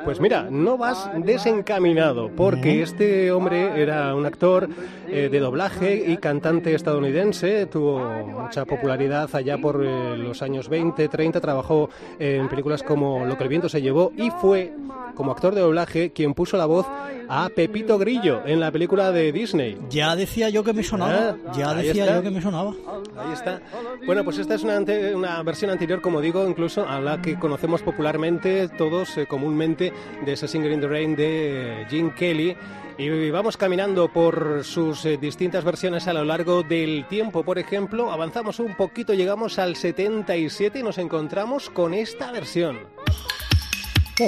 Pues 0.04 0.20
mira, 0.20 0.48
no 0.50 0.78
vas 0.78 1.10
desencaminado, 1.16 2.30
porque 2.30 2.82
este 2.82 3.30
hombre 3.32 3.80
era 3.80 4.14
un 4.14 4.26
actor 4.26 4.68
eh, 5.08 5.28
de 5.30 5.40
doblaje 5.40 6.04
y 6.06 6.16
cantante 6.16 6.74
estadounidense, 6.74 7.66
tuvo 7.66 7.98
mucha 7.98 8.64
popularidad 8.64 9.28
allá 9.34 9.58
por 9.58 9.84
eh, 9.84 10.16
los 10.16 10.42
años 10.42 10.68
20, 10.68 11.08
30, 11.08 11.40
trabajó 11.40 11.90
en 12.18 12.48
películas 12.48 12.82
como 12.82 13.24
Lo 13.24 13.36
que 13.36 13.42
el 13.44 13.48
viento 13.48 13.68
se 13.68 13.82
llevó 13.82 14.12
y 14.16 14.30
fue 14.30 14.72
como 15.14 15.32
actor 15.32 15.54
de 15.54 15.60
doblaje 15.60 16.12
quien 16.12 16.34
puso 16.34 16.56
la 16.56 16.66
voz 16.66 16.86
a 17.32 17.48
Pepito 17.48 17.96
Grillo 17.96 18.42
en 18.44 18.58
la 18.58 18.70
película 18.72 19.12
de 19.12 19.30
Disney. 19.30 19.78
Ya 19.88 20.16
decía 20.16 20.48
yo 20.50 20.64
que 20.64 20.72
me 20.72 20.82
sonaba. 20.82 21.36
Ah, 21.46 21.52
ya 21.56 21.72
decía 21.74 22.04
está. 22.04 22.16
yo 22.16 22.22
que 22.22 22.30
me 22.30 22.42
sonaba. 22.42 22.72
Ahí 23.16 23.32
está. 23.32 23.62
Bueno, 24.04 24.24
pues 24.24 24.38
esta 24.38 24.56
es 24.56 24.62
una, 24.64 24.76
ante- 24.76 25.14
una 25.14 25.40
versión 25.44 25.70
anterior, 25.70 26.00
como 26.00 26.20
digo, 26.20 26.46
incluso 26.48 26.86
a 26.88 27.00
la 27.00 27.22
que 27.22 27.38
conocemos 27.38 27.82
popularmente 27.82 28.68
todos 28.76 29.16
eh, 29.16 29.26
comúnmente 29.26 29.92
de 30.24 30.32
ese 30.32 30.48
Singer 30.48 30.72
in 30.72 30.80
the 30.80 30.88
Rain 30.88 31.14
de 31.16 31.82
eh, 31.82 31.86
Gene 31.88 32.12
Kelly. 32.14 32.56
Y 32.98 33.30
vamos 33.30 33.56
caminando 33.56 34.08
por 34.12 34.62
sus 34.62 35.06
eh, 35.06 35.16
distintas 35.16 35.64
versiones 35.64 36.06
a 36.06 36.12
lo 36.12 36.22
largo 36.24 36.62
del 36.62 37.06
tiempo. 37.08 37.42
Por 37.44 37.58
ejemplo, 37.58 38.10
avanzamos 38.12 38.58
un 38.60 38.74
poquito, 38.76 39.14
llegamos 39.14 39.58
al 39.58 39.76
77 39.76 40.80
y 40.80 40.82
nos 40.82 40.98
encontramos 40.98 41.70
con 41.70 41.94
esta 41.94 42.30
versión. 42.32 42.78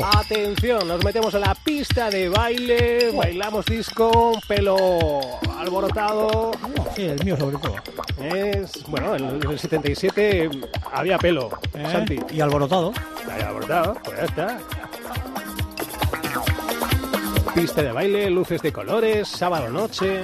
Atención, 0.01 0.89
nos 0.89 1.05
metemos 1.05 1.35
a 1.35 1.39
la 1.39 1.55
pista 1.55 2.09
de 2.09 2.29
baile, 2.29 3.11
bailamos 3.15 3.67
disco, 3.67 4.39
pelo 4.49 5.21
alborotado. 5.59 6.53
Sí, 6.97 7.03
el 7.03 7.23
mío 7.25 7.37
sobre 7.37 7.59
todo. 7.59 7.75
Es, 8.19 8.85
bueno, 8.89 9.17
en 9.17 9.51
el 9.51 9.59
77 9.59 10.49
había 10.93 11.19
pelo, 11.19 11.51
¿Eh? 11.75 11.87
Santi. 11.93 12.19
Y 12.31 12.41
alborotado. 12.41 12.93
Alborotado, 13.47 13.97
pues 14.03 14.17
ya 14.19 14.25
está. 14.25 14.59
Pista 17.55 17.83
de 17.83 17.93
baile, 17.93 18.31
luces 18.31 18.63
de 18.63 18.73
colores, 18.73 19.29
sábado 19.29 19.69
noche. 19.69 20.23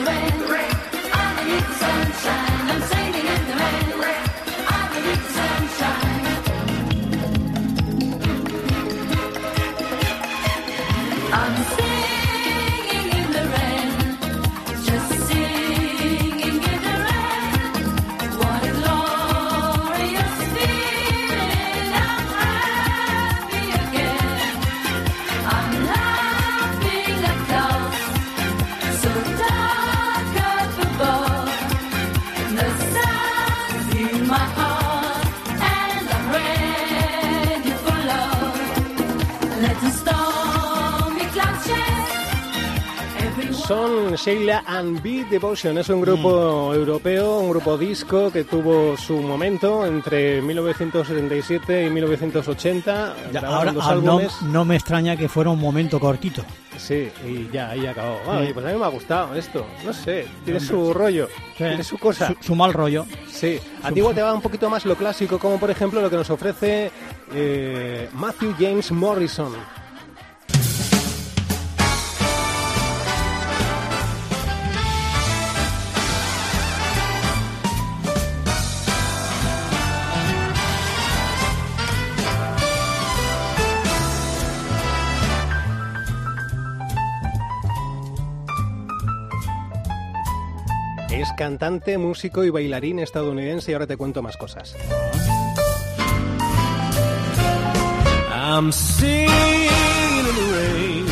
I'm 0.00 0.37
Sheila 44.18 44.64
and 44.66 45.00
Beat 45.00 45.28
Devotion. 45.28 45.78
Es 45.78 45.88
un 45.88 46.00
grupo 46.00 46.74
europeo, 46.74 47.38
un 47.38 47.50
grupo 47.50 47.78
disco 47.78 48.32
que 48.32 48.42
tuvo 48.42 48.96
su 48.96 49.16
momento 49.20 49.86
entre 49.86 50.42
1977 50.42 51.86
y 51.86 51.90
1980. 51.90 53.14
Ya, 53.32 53.40
grabaron 53.40 53.80
ahora 53.80 53.94
dos 54.00 54.34
ah, 54.40 54.44
no, 54.44 54.52
no 54.52 54.64
me 54.64 54.74
extraña 54.74 55.16
que 55.16 55.28
fuera 55.28 55.50
un 55.50 55.60
momento 55.60 56.00
cortito. 56.00 56.42
Sí, 56.76 57.10
y 57.24 57.48
ya, 57.52 57.70
ahí 57.70 57.86
acabó. 57.86 58.16
Sí. 58.24 58.30
Ay, 58.30 58.52
pues 58.52 58.66
a 58.66 58.70
mí 58.70 58.78
me 58.78 58.84
ha 58.84 58.88
gustado 58.88 59.34
esto. 59.34 59.66
No 59.84 59.92
sé, 59.92 60.26
tiene 60.44 60.58
su 60.58 60.92
rollo, 60.92 61.28
tiene 61.56 61.84
su 61.84 61.96
cosa. 61.96 62.28
Su, 62.28 62.36
su 62.40 62.54
mal 62.56 62.72
rollo. 62.72 63.06
Sí, 63.28 63.58
a 63.82 63.92
ti 63.92 64.02
te 64.14 64.22
va 64.22 64.34
un 64.34 64.42
poquito 64.42 64.68
más 64.68 64.84
lo 64.84 64.96
clásico, 64.96 65.38
como 65.38 65.58
por 65.58 65.70
ejemplo 65.70 66.00
lo 66.00 66.10
que 66.10 66.16
nos 66.16 66.30
ofrece 66.30 66.90
eh, 67.32 68.08
Matthew 68.14 68.54
James 68.58 68.90
Morrison. 68.90 69.52
Cantante, 91.38 91.96
músico 91.98 92.44
y 92.44 92.50
bailarín 92.50 92.98
estadounidense 92.98 93.70
y 93.70 93.74
ahora 93.74 93.86
te 93.86 93.96
cuento 93.96 94.20
más 94.22 94.36
cosas. 94.36 94.74
I'm 98.34 98.72
singing 98.72 99.28
in 100.18 100.24
the 100.26 100.32
rain, 100.56 101.06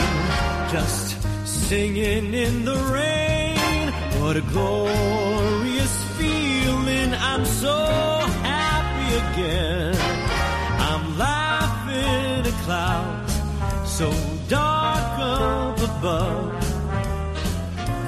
just 0.73 1.17
singing 1.45 2.35
in 2.35 2.65
the 2.65 2.77
rain. 2.93 3.93
What 4.21 4.37
a 4.37 4.43
glorious 4.53 5.95
feeling! 6.19 7.15
I'm 7.15 7.45
so 7.47 7.77
happy 8.43 9.09
again. 9.23 9.95
I'm 10.91 11.19
laughing 11.19 12.47
at 12.51 12.65
clouds 12.65 13.33
so 13.87 14.11
dark 14.49 15.19
up 15.21 15.79
above. 15.79 16.67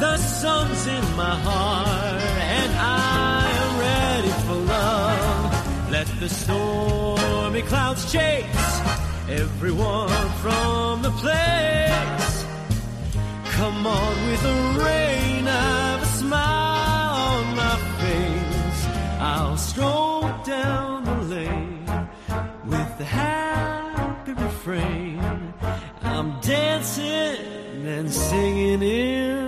The 0.01 0.17
sun's 0.17 0.87
in 0.87 1.05
my 1.17 1.35
heart, 1.47 1.78
the 6.29 6.35
stormy 6.35 7.63
clouds 7.63 8.13
chase 8.13 8.81
everyone 9.29 10.29
from 10.43 11.03
the 11.03 11.11
place. 11.11 12.45
Come 13.57 13.87
on 13.87 14.15
with 14.29 14.43
the 14.43 14.85
rain, 14.85 15.49
I've 15.49 16.03
a 16.03 16.07
smile 16.07 17.39
on 17.39 17.57
my 17.57 17.77
face. 18.01 18.87
I'll 19.21 19.57
stroll 19.57 20.23
down 20.45 21.05
the 21.05 21.35
lane 21.35 21.87
with 22.67 22.99
the 22.99 23.05
happy 23.05 24.33
refrain. 24.33 25.55
I'm 26.03 26.41
dancing. 26.41 27.58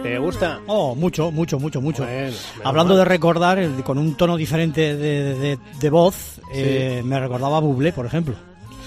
¿Te 0.02 0.18
gusta? 0.18 0.60
Oh, 0.66 0.94
mucho, 0.94 1.30
mucho, 1.30 1.58
mucho, 1.58 1.80
mucho. 1.80 2.04
Bueno, 2.04 2.68
Hablando 2.68 2.96
de 2.96 3.04
recordar, 3.04 3.58
el- 3.58 3.82
con 3.84 3.98
un 3.98 4.14
tono 4.16 4.36
diferente 4.36 4.96
de, 4.96 5.34
de- 5.38 5.58
de 5.78 5.90
voz, 5.90 6.40
eh, 6.54 7.02
me 7.04 7.20
recordaba 7.20 7.58
a 7.58 7.60
Bublé, 7.60 7.92
por 7.92 8.06
ejemplo. 8.06 8.34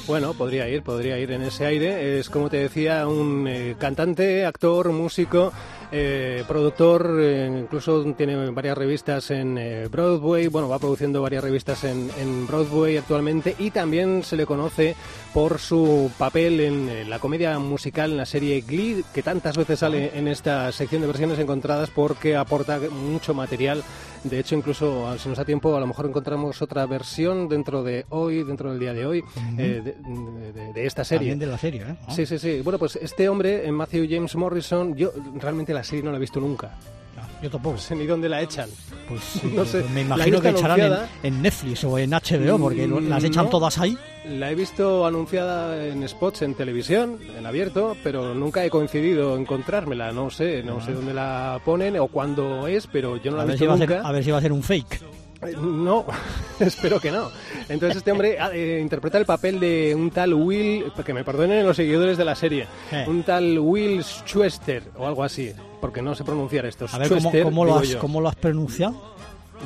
Bueno, 0.06 0.34
podría 0.34 0.68
ir, 0.68 0.84
podría 0.84 1.18
ir 1.18 1.32
en 1.32 1.44
ese 1.44 1.66
aire. 1.66 2.20
Es 2.20 2.30
como 2.30 2.50
te 2.50 2.58
decía, 2.58 3.08
un 3.08 3.48
eh, 3.48 3.76
cantante, 3.80 4.46
actor, 4.46 4.92
músico, 4.92 5.54
eh, 5.96 6.44
productor, 6.48 7.20
eh, 7.20 7.46
incluso 7.46 8.04
tiene 8.16 8.50
varias 8.50 8.76
revistas 8.76 9.30
en 9.30 9.60
eh, 9.60 9.88
Broadway, 9.90 10.48
bueno, 10.48 10.68
va 10.68 10.80
produciendo 10.80 11.22
varias 11.22 11.44
revistas 11.44 11.84
en, 11.84 12.10
en 12.18 12.48
Broadway 12.48 12.98
actualmente 12.98 13.56
y 13.60 13.70
también 13.70 14.24
se 14.24 14.36
le 14.36 14.48
conoce 14.48 14.96
por 15.36 15.60
su 15.60 16.12
papel 16.18 16.62
en 16.62 17.08
la 17.08 17.20
comedia 17.20 17.60
musical 17.60 18.10
en 18.10 18.18
la 18.18 18.26
serie 18.26 18.62
Glee, 18.62 19.06
que 19.14 19.22
tantas 19.22 19.56
veces 19.56 19.78
sale 19.78 20.18
en 20.18 20.28
esta 20.28 20.72
sección 20.72 21.02
de 21.02 21.08
versiones 21.08 21.38
encontradas 21.38 21.92
porque 21.92 22.36
aporta 22.36 22.80
mucho 22.80 23.36
material. 23.36 23.84
De 24.24 24.40
hecho, 24.40 24.56
incluso 24.56 25.18
si 25.18 25.28
nos 25.28 25.38
da 25.38 25.44
tiempo, 25.44 25.76
a 25.76 25.80
lo 25.82 25.88
mejor 25.88 26.06
encontramos 26.06 26.62
otra 26.62 26.86
versión 26.86 27.50
dentro 27.50 27.84
de 27.84 28.06
hoy, 28.10 28.44
dentro 28.44 28.70
del 28.72 28.80
día 28.80 28.94
de 28.94 29.06
hoy, 29.06 29.24
eh, 29.58 29.82
de, 29.84 30.52
de- 30.54 30.74
de 30.74 30.86
esta 30.86 31.04
serie. 31.04 31.32
También 31.32 31.40
de 31.40 31.46
la 31.48 31.58
serie, 31.58 31.82
¿eh? 31.82 31.96
Sí, 32.10 32.26
sí, 32.26 32.40
sí. 32.40 32.62
Bueno, 32.64 32.80
pues 32.80 32.96
este 32.96 33.28
hombre, 33.28 33.68
eh, 33.68 33.72
Matthew 33.72 34.06
James 34.10 34.36
Morrison, 34.36 34.96
yo 34.96 35.12
realmente 35.36 35.74
la 35.74 35.84
serie 35.84 36.04
no 36.04 36.12
la 36.12 36.18
he 36.18 36.22
visto 36.22 36.40
nunca. 36.40 36.72
Yo 37.42 37.50
tampoco. 37.50 37.76
No 37.76 37.82
sé 37.82 37.96
ni 37.96 38.06
dónde 38.06 38.30
la 38.30 38.42
echan. 38.42 38.70
Pues 39.08 39.22
sí, 39.42 39.52
no 39.56 39.66
sé. 39.66 39.84
me 39.94 39.96
La 39.96 40.02
imagino 40.02 40.26
visto 40.26 40.42
que 40.42 40.50
echarán 40.50 40.80
en, 40.82 40.94
en 41.36 41.42
Netflix 41.42 41.84
o 41.84 41.98
en 41.98 42.12
HBO, 42.12 42.60
porque 42.60 42.88
Mm, 42.88 43.10
las 43.10 43.24
echan 43.24 43.46
no. 43.46 43.50
todas 43.52 43.78
ahí. 43.80 43.98
La 44.30 44.52
he 44.52 44.56
visto 44.56 45.06
anunciada 45.06 45.86
en 45.86 46.08
spots 46.08 46.44
en 46.44 46.56
televisión, 46.56 47.20
en 47.38 47.46
abierto, 47.46 47.98
pero 48.04 48.34
nunca 48.34 48.64
he 48.64 48.70
coincidido 48.70 49.36
en 49.36 49.42
encontrármela. 49.42 50.12
No 50.14 50.30
sé, 50.30 50.64
no 50.64 50.80
sé 50.84 50.94
dónde 50.94 51.14
la 51.14 51.60
ponen 51.66 51.98
o 52.00 52.08
cuándo 52.08 52.66
es, 52.68 52.88
pero 52.88 53.18
yo 53.18 53.32
no 53.32 53.38
la 53.38 53.44
A 53.44 53.46
he 53.46 53.50
ver, 53.50 53.58
si 53.58 53.66
visto 53.66 53.70
va 53.70 53.76
a, 53.76 53.78
ser, 53.78 53.90
nunca. 53.90 54.08
a 54.08 54.12
ver 54.14 54.24
si 54.24 54.32
va 54.32 54.38
a 54.38 54.42
ser 54.42 54.52
un 54.54 54.64
fake. 54.64 55.02
Eh, 55.48 55.56
No, 55.60 56.06
espero 56.60 57.00
que 57.00 57.12
no. 57.12 57.32
Entonces 57.70 57.98
este 57.98 58.12
hombre 58.12 58.38
ah, 58.40 58.50
eh, 58.54 58.80
interpreta 58.82 59.18
el 59.18 59.26
papel 59.26 59.60
de 59.60 59.94
un 59.96 60.12
tal 60.12 60.34
Will, 60.34 60.86
que 61.06 61.14
me 61.14 61.24
perdonen 61.24 61.66
los 61.66 61.76
seguidores 61.78 62.18
de 62.18 62.26
la 62.26 62.36
serie, 62.36 62.68
Eh. 62.92 63.06
un 63.08 63.24
tal 63.24 63.60
Will 63.60 64.04
Schuester 64.04 64.84
o 64.98 65.08
algo 65.08 65.24
así, 65.24 65.54
porque 65.82 66.02
no 66.02 66.16
sé 66.16 66.24
pronunciar 66.24 66.66
esto. 66.66 66.86
A 66.92 66.98
ver 66.98 67.10
cómo, 67.10 67.20
Schuester, 67.22 67.44
cómo 67.44 67.66
lo 67.66 67.76
has, 67.78 67.88
yo. 67.90 68.00
cómo 68.00 68.22
lo 68.22 68.30
has 68.30 68.36
pronunciado. 68.36 69.14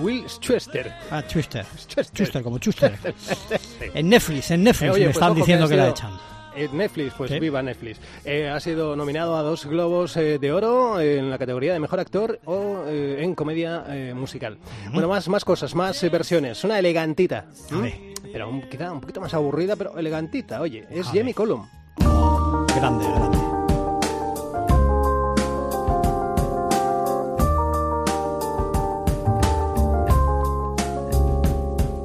Will 0.02 0.26
Schuester. 0.28 0.94
Ah, 1.10 1.24
Chuster. 1.26 1.66
Schuster. 1.76 2.06
Chuster, 2.14 2.44
como 2.44 2.60
Chuster. 2.60 2.98
En 3.94 4.10
Netflix, 4.10 4.52
en 4.52 4.64
Netflix 4.64 4.90
Eh, 4.90 4.92
oye, 4.92 5.00
me 5.02 5.06
pues 5.08 5.16
están 5.18 5.34
diciendo 5.36 5.66
ha 5.66 5.70
que, 5.70 5.76
la 5.76 5.90
echan. 5.90 6.12
Eh, 6.58 6.68
Netflix, 6.74 7.14
pues 7.18 7.30
Sí. 7.32 7.40
viva 7.40 7.62
Netflix. 7.62 8.00
Eh, 8.26 8.50
ha 8.50 8.60
sido 8.60 8.96
nominado 8.96 9.36
a 9.38 9.42
dos 9.44 9.66
Globos 9.66 10.18
eh, 10.18 10.40
de 10.40 10.52
Oro 10.52 11.00
en 11.00 11.30
la 11.30 11.38
categoría 11.38 11.74
de 11.74 11.80
Mejor 11.80 12.00
Actor 12.00 12.40
o 12.46 12.84
eh, 12.88 13.18
en 13.24 13.36
Comedia 13.36 13.86
eh, 13.90 14.14
Musical. 14.16 14.58
Bueno, 14.92 15.08
más, 15.08 15.28
más 15.30 15.46
cosas, 15.46 15.76
más 15.76 16.02
eh, 16.04 16.10
versiones. 16.10 16.64
Una 16.64 16.80
elegantita. 16.80 17.46
¿m? 17.72 18.14
Pero 18.32 18.50
un- 18.50 18.62
quizá 18.70 18.92
un 18.92 19.02
poquito 19.02 19.22
más 19.22 19.34
aburrida, 19.34 19.76
pero 19.76 19.98
elegantita. 19.98 20.60
Oye, 20.62 20.86
es 20.90 21.08
Jamie 21.08 21.34
Cullum. 21.34 21.66
Grande, 22.76 23.06
grande. 23.06 23.38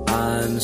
I'm 0.08 0.58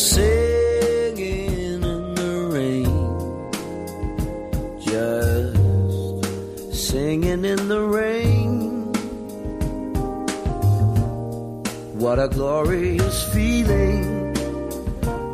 What 11.99 12.19
a 12.21 12.29
glorious 12.29 13.25
feeling! 13.35 14.33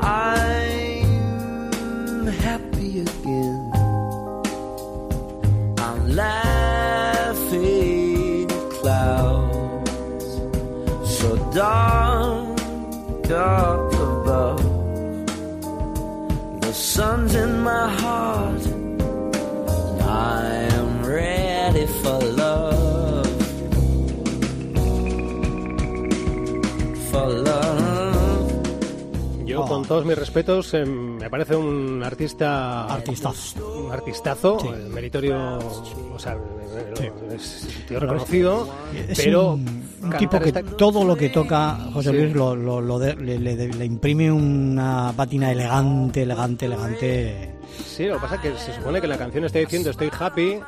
I'm 0.00 0.96
happy 2.26 3.00
again. 3.00 3.70
I'm 5.78 6.08
laughing 6.16 7.60
at 8.50 8.70
clouds 8.80 10.24
so 11.18 11.36
dark 11.52 12.58
up 13.30 13.92
above. 13.92 14.64
The 16.62 16.72
sun's 16.72 17.34
in 17.34 17.60
my 17.60 17.90
heart. 17.90 18.63
Todos 29.86 30.04
mis 30.04 30.16
respetos, 30.16 30.72
eh, 30.74 30.84
me 30.84 31.28
parece 31.30 31.54
un 31.56 32.02
artista... 32.04 32.84
Artistazo. 32.86 33.84
Un 33.86 33.92
artistazo, 33.92 34.58
Sí. 34.60 34.68
eh, 34.68 34.88
meritorio, 34.90 35.58
o 36.14 36.18
sea, 36.18 36.36
Sí. 36.96 37.04
es 37.34 37.66
un 37.80 37.86
tío 37.86 38.00
reconocido, 38.00 38.68
Es 39.08 39.20
pero... 39.22 39.52
un, 39.54 39.84
tipo 40.18 40.38
que 40.40 40.48
esta- 40.48 40.62
todo 40.62 41.04
lo 41.04 41.16
que 41.16 41.28
toca 41.30 41.76
José 41.92 42.10
Sí. 42.10 42.16
Luis 42.16 42.34
lo, 42.34 42.54
lo- 42.56 42.80
lo 42.80 42.98
de- 42.98 43.14
le, 43.16 43.38
le- 43.38 43.68
le 43.68 43.84
imprime 43.84 44.30
una 44.32 45.12
pátina 45.16 45.50
elegante, 45.52 46.22
elegante, 46.22 46.66
elegante. 46.66 47.54
Sí, 47.84 48.06
lo 48.06 48.14
que 48.14 48.20
pasa 48.20 48.34
es 48.36 48.40
que 48.40 48.56
se 48.58 48.74
supone 48.74 49.00
que 49.00 49.06
la 49.06 49.18
canción 49.18 49.44
está 49.44 49.58
diciendo 49.58 49.90
estoy 49.90 50.10
happy, 50.18 50.58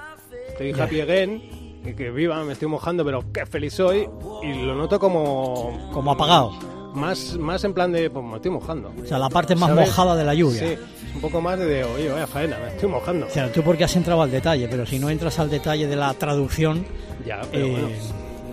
estoy 0.48 0.72
happy 0.72 1.00
again, 1.00 1.42
y 1.84 1.92
que 1.94 2.10
viva, 2.10 2.42
me 2.44 2.52
estoy 2.54 2.68
mojando, 2.68 3.04
pero 3.04 3.24
qué 3.32 3.46
feliz 3.46 3.74
soy, 3.74 4.08
y 4.42 4.62
lo 4.62 4.74
noto 4.74 4.98
como... 4.98 5.90
Como 5.92 6.10
apagado. 6.12 6.52
Más, 6.96 7.36
más 7.36 7.62
en 7.64 7.74
plan 7.74 7.92
de, 7.92 8.10
pues 8.10 8.24
me 8.24 8.36
estoy 8.36 8.50
mojando. 8.50 8.92
O 9.02 9.06
sea, 9.06 9.18
la 9.18 9.28
parte 9.28 9.54
más 9.54 9.68
¿Sabes? 9.70 9.86
mojada 9.88 10.16
de 10.16 10.24
la 10.24 10.34
lluvia. 10.34 10.60
Sí, 10.60 10.74
un 11.14 11.20
poco 11.20 11.40
más 11.40 11.58
de, 11.58 11.84
oye, 11.84 12.08
vaya 12.08 12.26
faena, 12.26 12.58
me 12.58 12.68
estoy 12.68 12.88
mojando. 12.88 13.26
O 13.26 13.30
sea, 13.30 13.52
tú 13.52 13.62
porque 13.62 13.84
has 13.84 13.94
entrado 13.96 14.22
al 14.22 14.30
detalle, 14.30 14.66
pero 14.68 14.86
si 14.86 14.98
no 14.98 15.10
entras 15.10 15.38
al 15.38 15.50
detalle 15.50 15.86
de 15.86 15.94
la 15.96 16.12
traducción, 16.14 16.84
Ya, 17.26 17.42
pero 17.52 17.66
eh, 17.66 17.70
bueno. 17.70 17.88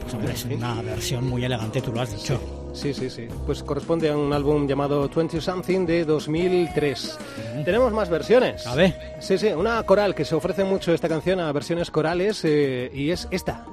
pues 0.02 0.14
hombre, 0.14 0.34
es 0.34 0.46
una 0.46 0.82
versión 0.82 1.28
muy 1.28 1.44
elegante, 1.46 1.82
tú 1.82 1.92
lo 1.94 2.02
has 2.02 2.12
dicho. 2.14 2.40
Sí, 2.74 2.92
sí, 2.92 3.08
sí. 3.10 3.28
Pues 3.46 3.62
corresponde 3.62 4.10
a 4.10 4.18
un 4.18 4.34
álbum 4.34 4.68
llamado 4.68 5.08
20 5.08 5.40
Something 5.40 5.86
de 5.86 6.06
2003. 6.06 7.20
Tenemos 7.66 7.94
más 7.94 8.10
versiones. 8.10 8.66
A 8.66 8.74
ver. 8.74 9.16
Sí, 9.20 9.38
sí, 9.38 9.48
una 9.50 9.84
coral 9.84 10.16
que 10.16 10.26
se 10.26 10.34
ofrece 10.34 10.64
mucho 10.64 10.92
esta 10.92 11.08
canción 11.08 11.40
a 11.40 11.52
versiones 11.52 11.92
corales 11.92 12.42
eh, 12.46 12.90
y 12.92 13.12
es 13.12 13.28
esta. 13.30 13.66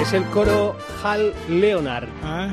Es 0.00 0.14
el 0.14 0.24
coro 0.30 0.76
Hal 1.02 1.34
Leonard. 1.48 2.08
Ah, 2.24 2.48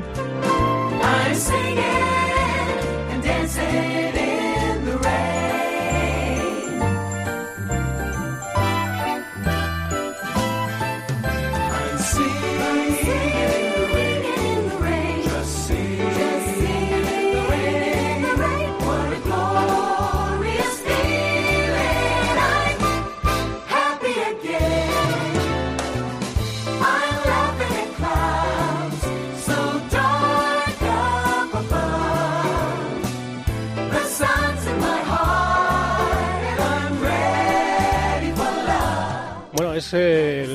es, 39.94 40.48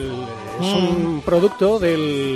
un 0.60 1.22
producto 1.26 1.80
del, 1.80 2.33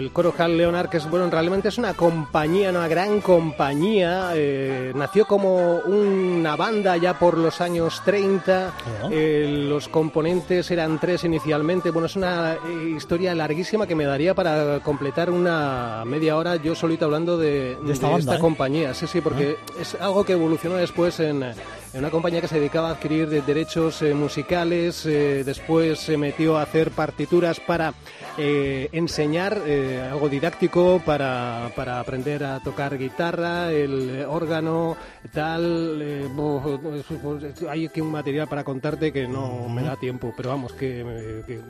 del 0.00 0.12
coro 0.12 0.32
Hal 0.38 0.56
Leonard, 0.56 0.88
que 0.88 0.96
es, 0.96 1.08
bueno, 1.10 1.28
realmente 1.30 1.68
es 1.68 1.76
una 1.76 1.92
compañía, 1.92 2.70
una 2.70 2.88
gran 2.88 3.20
compañía. 3.20 4.30
eh, 4.34 4.92
nació 4.94 5.26
como 5.26 5.76
una 5.80 6.56
banda 6.56 6.96
ya 6.96 7.18
por 7.18 7.36
los 7.36 7.60
años 7.60 8.00
30. 8.06 8.72
Oh. 9.04 9.08
eh, 9.12 9.66
los 9.68 9.88
componentes 9.88 10.70
eran 10.70 10.98
tres 10.98 11.24
inicialmente. 11.24 11.90
Bueno, 11.90 12.06
es 12.06 12.16
una 12.16 12.54
eh, 12.54 12.94
historia 12.96 13.34
larguísima 13.34 13.86
que 13.86 13.94
me 13.94 14.04
daría 14.06 14.34
para 14.34 14.80
completar 14.80 15.30
una 15.30 16.02
media 16.06 16.36
hora 16.38 16.56
yo 16.56 16.74
solito 16.74 17.04
hablando 17.04 17.36
de, 17.36 17.76
De 17.84 17.92
esta 17.92 18.08
banda, 18.08 18.36
¿eh? 18.36 18.38
compañía. 18.38 18.94
Sí, 18.94 19.06
sí, 19.06 19.20
porque 19.20 19.56
es 19.78 19.94
algo 20.00 20.24
que 20.24 20.32
evolucionó 20.32 20.76
después 20.76 21.20
en, 21.20 21.42
en 21.42 21.54
una 21.98 22.10
compañía 22.10 22.40
que 22.40 22.48
se 22.48 22.54
dedicaba 22.58 22.88
a 22.88 22.92
adquirir 22.92 23.28
de- 23.28 23.42
derechos 23.42 24.00
musicales. 24.14 25.04
después 25.04 25.98
se 26.00 26.16
metió 26.16 26.56
a 26.56 26.62
hacer 26.62 26.90
partituras 26.90 27.60
para 27.60 27.92
enseñar 28.92 29.60
eh, 29.90 30.00
algo 30.00 30.28
didáctico 30.28 31.00
para, 31.04 31.70
para 31.74 32.00
aprender 32.00 32.44
a 32.44 32.60
tocar 32.60 32.96
guitarra, 32.96 33.72
el 33.72 34.24
órgano, 34.28 34.96
tal. 35.32 35.98
eh, 36.02 36.28
bo- 36.34 36.80
hay 37.68 37.86
aquí 37.86 38.00
un 38.00 38.10
material 38.10 38.48
para 38.48 38.64
contarte 38.64 39.12
que 39.12 39.26
no 39.26 39.68
me 39.68 39.82
da 39.82 39.96
tiempo, 39.96 40.32
pero 40.36 40.50
vamos, 40.50 40.72
que, 40.72 41.00
eh, 41.06 41.42
que 41.46 41.60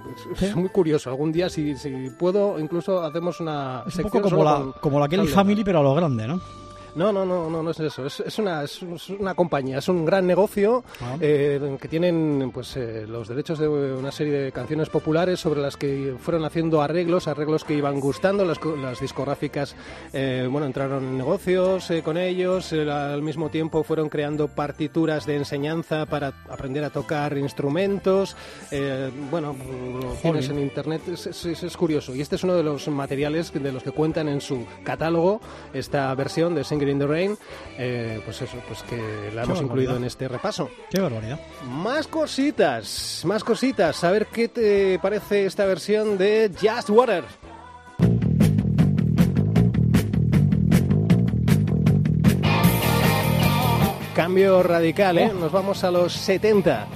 es, 0.47 0.55
muy 0.57 0.69
curioso. 0.69 1.11
Algún 1.11 1.33
día, 1.33 1.49
si, 1.49 1.77
si 1.77 2.11
puedo, 2.19 2.59
incluso 2.59 3.03
hacemos 3.03 3.41
una 3.41 3.85
es 3.87 3.97
un 3.97 4.03
poco 4.05 4.21
como 4.23 4.45
la, 4.45 4.55
con- 4.57 4.73
como 4.81 5.01
la 5.01 5.09
Kelly 5.09 5.23
Family, 5.29 5.65
pero 5.65 5.81
a 5.81 5.83
lo 5.83 5.95
grande, 5.95 6.27
¿no? 6.27 6.41
No, 6.95 7.13
no, 7.13 7.25
no, 7.25 7.49
no, 7.51 7.63
no 7.63 7.71
es 7.71 7.81
eso. 7.81 8.07
Es, 8.07 8.21
es 8.21 8.39
una, 8.39 8.63
es, 8.65 8.81
una 9.19 9.35
compañía, 9.35 9.79
es 9.79 9.89
un 9.89 10.05
gran 10.05 10.27
negocio 10.27 10.85
Ah. 11.01 11.17
eh, 11.21 11.77
que 11.81 11.89
tienen 11.89 12.51
pues 12.53 12.77
eh, 12.77 13.07
los 13.09 13.29
derechos 13.29 13.59
de 13.59 13.69
una 13.69 14.11
serie 14.13 14.33
de 14.33 14.53
canciones 14.53 14.89
populares 14.89 15.41
sobre 15.41 15.61
las 15.61 15.77
que 15.77 16.15
fueron 16.19 16.45
haciendo 16.45 16.83
arreglos, 16.83 17.29
arreglos 17.29 17.65
que 17.65 17.75
iban 17.75 18.01
gustando. 18.01 18.45
Las, 18.45 18.59
las 18.81 19.01
discográficas, 19.01 19.75
eh, 20.13 20.47
bueno, 20.51 20.67
entraron 20.67 21.05
en 21.05 21.19
negocios 21.19 21.91
eh, 21.91 22.03
con 22.03 22.17
ellos. 22.17 22.73
eh, 22.73 22.91
al 22.91 23.23
mismo 23.23 23.49
tiempo 23.51 23.83
fueron 23.83 24.09
creando 24.09 24.49
partituras 24.49 25.27
de 25.27 25.37
enseñanza 25.37 26.07
para 26.07 26.33
aprender 26.49 26.85
a 26.85 26.91
tocar 26.91 27.37
instrumentos. 27.39 28.37
eh, 28.71 29.11
bueno, 29.31 29.55
lo 30.01 30.13
tienes 30.15 30.49
en 30.49 30.59
internet, 30.61 31.03
es, 31.09 31.27
es- 31.27 31.45
es- 31.63 31.77
curioso. 31.77 32.15
Y 32.15 32.21
este 32.21 32.37
es 32.37 32.45
uno 32.45 32.55
de 32.55 32.63
los 32.63 32.89
materiales 32.89 33.53
de 33.53 33.73
los 33.73 33.83
que 33.83 33.91
cuentan 33.93 34.29
en 34.29 34.41
su 34.41 34.67
catálogo 34.85 35.41
esta 35.73 36.13
versión 36.15 36.55
de 36.55 36.65
Singing 36.65 36.80
in 36.89 36.99
the 36.99 37.07
Rain. 37.07 37.37
eh, 37.79 38.21
pues 38.25 38.41
eso, 38.43 38.57
pues 38.67 38.83
que 38.85 38.97
la 38.97 39.43
hemos 39.43 39.59
barbaridad. 39.59 39.63
incluido 39.65 39.97
en 39.97 40.05
este 40.05 40.29
repaso. 40.29 40.71
Qué 40.91 41.01
barbaridad. 41.01 41.39
Más 41.69 42.07
cositas, 42.07 43.23
más 43.25 43.45
cositas. 43.45 44.03
A 44.05 44.11
ver 44.11 44.27
qué 44.27 44.49
te 44.49 44.99
parece 45.01 45.47
esta 45.47 45.65
versión 45.67 46.17
de 46.19 46.51
Just 46.61 46.91
Water. 46.91 47.25
Cambio 54.15 54.63
radical, 54.63 55.19
¿eh? 55.19 55.33
Nos 55.39 55.53
vamos 55.53 55.83
a 55.85 55.91
los 55.91 56.13
70. 56.13 56.87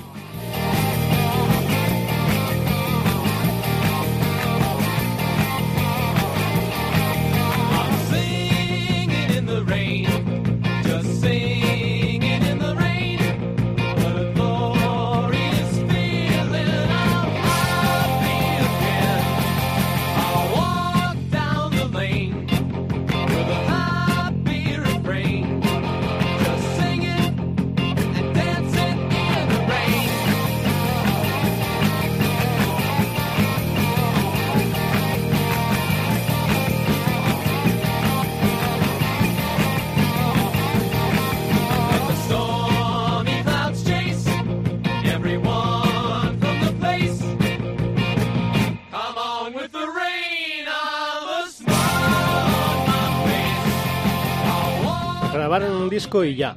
Disco 56.14 56.24
y 56.24 56.36
ya. 56.36 56.56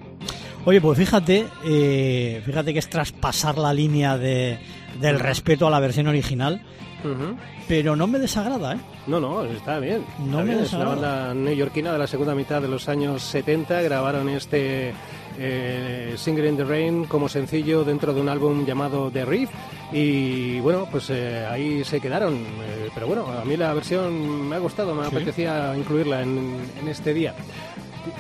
Oye, 0.66 0.82
pues 0.82 0.98
fíjate, 0.98 1.48
eh, 1.66 2.42
fíjate 2.46 2.74
que 2.74 2.80
es 2.80 2.90
traspasar 2.90 3.58
la 3.58 3.74
línea 3.74 4.18
de, 4.18 4.60
del 5.00 5.20
respeto 5.20 5.66
a 5.68 5.70
la 5.70 5.80
versión 5.80 6.08
original, 6.08 6.62
Ujú. 7.06 7.38
pero 7.70 7.96
no 7.96 8.06
me 8.06 8.20
desagrada, 8.20 8.74
¿eh? 8.74 8.80
No, 9.08 9.20
no, 9.22 9.46
está 9.46 9.80
bien. 9.80 10.04
No 10.20 10.26
está 10.26 10.38
me 10.40 10.44
bien. 10.44 10.60
Es 10.60 10.74
una 10.74 10.84
desagrada. 10.84 11.18
banda 11.28 11.34
neoyorquina 11.34 11.94
de 11.94 12.00
la 12.00 12.08
segunda 12.08 12.36
mitad 12.36 12.62
de 12.62 12.68
los 12.68 12.90
años 12.90 13.22
70. 13.24 13.82
Grabaron 13.82 14.28
este 14.28 14.94
eh, 15.40 16.14
Singer 16.18 16.46
in 16.46 16.58
the 16.58 16.66
Rain 16.66 17.06
como 17.06 17.30
sencillo 17.30 17.86
dentro 17.86 18.14
de 18.14 18.20
un 18.20 18.28
álbum 18.28 18.66
llamado 18.66 19.10
The 19.10 19.24
Reef. 19.24 19.50
Y 19.94 20.60
bueno, 20.60 20.86
pues 20.92 21.10
eh, 21.12 21.46
ahí 21.50 21.82
se 21.86 22.02
quedaron. 22.02 22.34
Eh, 22.36 22.90
pero 22.94 23.08
bueno, 23.08 23.26
a 23.42 23.46
mí 23.46 23.56
la 23.56 23.74
versión 23.74 24.50
me 24.50 24.58
ha 24.58 24.60
gustado, 24.60 24.94
me 24.94 25.04
Sí. 25.10 25.16
apetecía 25.16 25.74
incluirla 25.78 26.24
en, 26.24 26.58
en 26.82 26.88
este 26.90 27.14
día. 27.14 27.34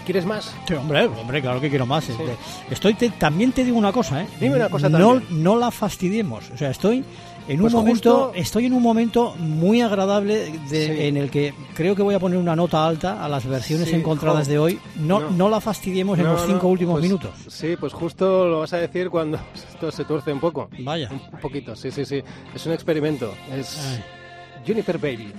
¿Quieres 0.07 0.25
más? 0.25 0.55
Sí, 0.65 0.73
hombre, 0.73 1.05
hombre, 1.05 1.41
claro 1.41 1.59
que 1.59 1.69
quiero 1.69 1.85
más. 1.85 2.07
Este, 2.07 2.23
Estoy 2.71 2.93
te- 2.93 3.09
también 3.09 3.51
te 3.51 3.65
digo 3.65 3.77
una 3.77 3.91
cosa, 3.91 4.21
¿eh? 4.23 4.27
Dime 4.39 4.55
una 4.55 4.69
cosa 4.69 4.87
no, 4.87 5.15
también. 5.15 5.43
no 5.43 5.57
la 5.57 5.69
fastidiemos. 5.69 6.49
O 6.49 6.57
sea, 6.57 6.69
estoy 6.69 7.03
en 7.49 7.55
un 7.57 7.63
Pues 7.63 7.73
momento, 7.73 8.27
justo- 8.27 8.31
estoy 8.35 8.67
en 8.67 8.73
un 8.73 8.81
momento 8.81 9.35
muy 9.37 9.81
agradable 9.81 10.49
de- 10.69 10.85
Sí. 10.87 11.03
en 11.07 11.17
el 11.17 11.29
que 11.29 11.53
creo 11.73 11.93
que 11.93 12.03
voy 12.03 12.15
a 12.15 12.19
poner 12.19 12.37
una 12.39 12.55
nota 12.55 12.87
alta 12.87 13.21
a 13.21 13.27
las 13.27 13.45
versiones 13.45 13.89
Sí, 13.89 13.95
encontradas 13.95 14.47
de 14.47 14.57
hoy. 14.57 14.79
No, 14.95 15.19
no. 15.19 15.29
No. 15.31 15.49
la 15.49 15.59
fastidiemos 15.59 16.17
en 16.19 16.23
los 16.23 16.41
cinco 16.45 16.63
no, 16.63 16.69
últimos 16.69 16.93
pues, 16.93 17.03
minutos. 17.03 17.31
Sí, 17.49 17.75
pues 17.77 17.91
justo 17.91 18.47
lo 18.47 18.59
vas 18.61 18.71
a 18.71 18.77
decir 18.77 19.09
cuando 19.09 19.37
esto 19.73 19.91
se 19.91 20.05
tuerce 20.05 20.31
un 20.31 20.39
poco. 20.39 20.69
Vaya. 20.79 21.09
Un 21.11 21.39
poquito, 21.41 21.75
sí, 21.75 21.91
sí, 21.91 22.05
sí. 22.05 22.23
Es 22.55 22.65
un 22.65 22.71
experimento. 22.71 23.33
Es 23.53 23.77
Juniper 24.65 24.97
Baby. 24.99 25.33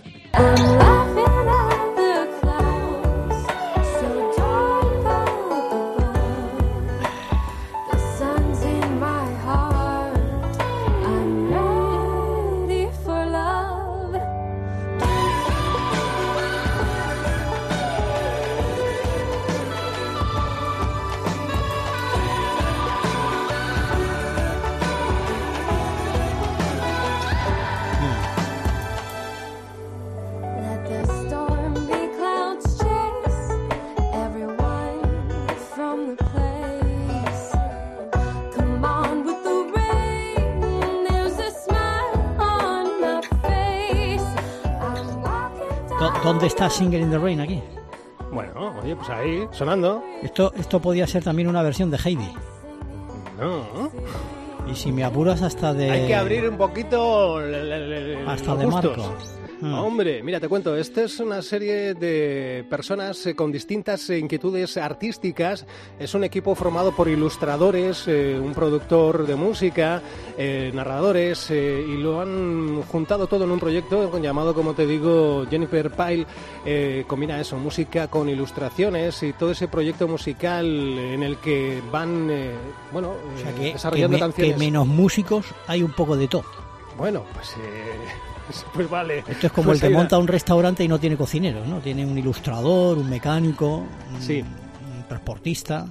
¿Dónde 46.39 46.47
está 46.47 46.71
Singer 46.71 47.01
in 47.01 47.11
the 47.11 47.19
Rain 47.19 47.41
aquí? 47.41 47.61
Bueno, 48.31 48.73
oye, 48.81 48.95
pues 48.95 49.11
ahí, 49.11 49.49
sonando. 49.51 50.05
Esto, 50.23 50.53
esto 50.57 50.79
podía 50.79 51.05
ser 51.05 51.25
también 51.25 51.49
una 51.49 51.63
versión 51.63 51.91
de 51.91 51.99
Heidi. 51.99 52.33
No. 53.41 53.91
Y 54.71 54.77
si 54.77 54.93
me 54.93 55.03
apuras 55.03 55.43
hasta 55.43 55.75
de... 55.75 55.91
Hay 55.91 56.07
que 56.07 56.15
abrir 56.15 56.49
un 56.49 56.57
poquito 56.57 57.39
Hasta 58.29 58.55
de. 58.55 58.67
Marco. 58.69 59.17
Mm. 59.61 59.75
Hombre, 59.75 60.23
mira, 60.23 60.39
te 60.39 60.49
cuento, 60.49 60.77
esta 60.77 61.03
es 61.03 61.19
una 61.19 61.43
serie 61.43 61.95
de 61.95 62.65
personas 62.71 63.27
eh, 63.27 63.35
con 63.35 63.51
distintas 63.51 64.09
eh, 64.09 64.19
inquietudes 64.19 64.77
artísticas. 64.77 65.67
Es 65.99 66.15
un 66.15 66.23
equipo 66.23 66.55
formado 66.55 66.93
por 66.95 67.09
ilustradores, 67.09 68.05
eh, 68.07 68.39
un 68.41 68.55
productor 68.55 69.27
de 69.27 69.35
música, 69.35 70.01
eh, 70.37 70.71
narradores, 70.73 71.51
eh, 71.51 71.85
y 71.89 71.97
lo 71.97 72.21
han 72.21 72.83
juntado 72.83 73.27
todo 73.27 73.45
en 73.45 73.51
un 73.51 73.59
proyecto 73.59 74.17
llamado, 74.21 74.55
como 74.55 74.75
te 74.75 74.87
digo, 74.87 75.45
Jennifer 75.51 75.91
Pyle. 75.91 76.27
Eh, 76.65 77.05
combina 77.09 77.41
eso, 77.41 77.57
música 77.57 78.07
con 78.09 78.29
ilustraciones 78.29 79.23
y 79.25 79.33
todo 79.33 79.51
ese 79.51 79.67
proyecto 79.67 80.07
musical 80.07 80.67
en 80.67 81.23
el 81.25 81.37
que 81.39 81.83
van, 81.91 82.31
bueno, 82.93 83.11
O 83.35 83.39
sea, 83.43 83.53
que, 83.55 83.61
que 83.61 83.73
desarrollando 83.73 84.17
me- 84.17 84.21
canciones. 84.21 84.53
que 84.55 84.59
menos 84.59 84.87
músicos 84.87 85.47
hay 85.67 85.83
un 85.83 85.93
poco 85.93 86.17
de 86.17 86.29
todo. 86.29 86.45
Bueno, 86.97 87.25
pues, 87.35 87.55
pues 88.75 88.89
vale. 88.91 89.25
Esto 89.29 89.47
es 89.49 89.53
como 89.53 89.67
Pues 89.69 89.83
el 89.83 89.89
que 89.91 89.95
monta 89.95 90.19
un 90.19 90.27
restaurante 90.29 90.85
y 90.85 90.89
no 90.89 90.99
tiene 90.99 91.17
cocineros, 91.17 91.67
¿no? 91.67 91.79
Tiene 91.81 92.05
un 92.07 92.17
ilustrador, 92.17 92.99
un 92.99 93.09
mecánico, 93.09 93.85
un, 94.15 94.21
Sí. 94.23 94.41
un 94.43 95.05
transportista. 95.09 95.87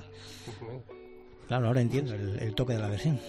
Claro, 1.47 1.67
ahora 1.67 1.81
entiendo 1.81 2.13
el, 2.13 2.39
el 2.39 2.53
toque 2.55 2.73
de 2.73 2.79
la 2.79 2.89
versión. 2.89 3.19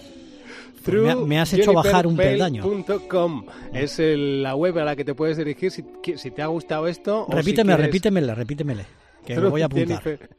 Pues 0.83 0.97
me, 1.01 1.11
ha- 1.11 1.15
me 1.15 1.39
has 1.39 1.53
hecho 1.53 1.73
bajar 1.73 2.07
un 2.07 2.15
peldaño. 2.15 2.63
JenniferBell.com 2.63 3.45
es 3.73 3.99
el- 3.99 4.43
la 4.43 4.55
web 4.55 4.77
a 4.79 4.83
la 4.85 4.95
que 4.95 5.03
te 5.05 5.13
puedes 5.13 5.37
dirigir 5.37 5.71
si, 5.71 5.83
si 6.15 6.31
te 6.31 6.41
ha 6.41 6.47
gustado 6.47 6.87
esto. 6.87 7.23
o 7.25 7.31
si 7.31 7.35
Repíteme, 7.37 7.73
quieres- 7.73 7.85
repítemele, 7.85 8.35
repítemele. 8.35 8.85
Que 9.25 9.35
me 9.39 9.47
voy 9.49 9.61
a 9.61 9.65
apuntar. 9.65 10.01
Jennifer- 10.03 10.29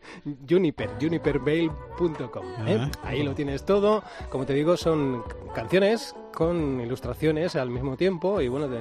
Juniper, 0.49 0.91
juniperbale.com. 1.01 2.45
¿eh? 2.67 2.79
Ah. 2.81 2.91
Ahí 3.05 3.23
lo 3.23 3.35
tienes 3.35 3.65
todo. 3.65 4.03
Como 4.31 4.47
te 4.47 4.55
digo, 4.55 4.77
son 4.77 5.23
canciones 5.55 6.15
con 6.35 6.81
ilustraciones 6.81 7.57
al 7.57 7.71
mismo 7.71 7.97
tiempo 7.97 8.41
y 8.41 8.49
bueno, 8.49 8.69
te 8.69 8.79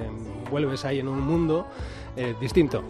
vuelves 0.50 0.84
ahí 0.84 0.98
en 1.00 1.08
un 1.08 1.20
mundo 1.20 1.66
eh, 2.16 2.34
distinto. 2.40 2.82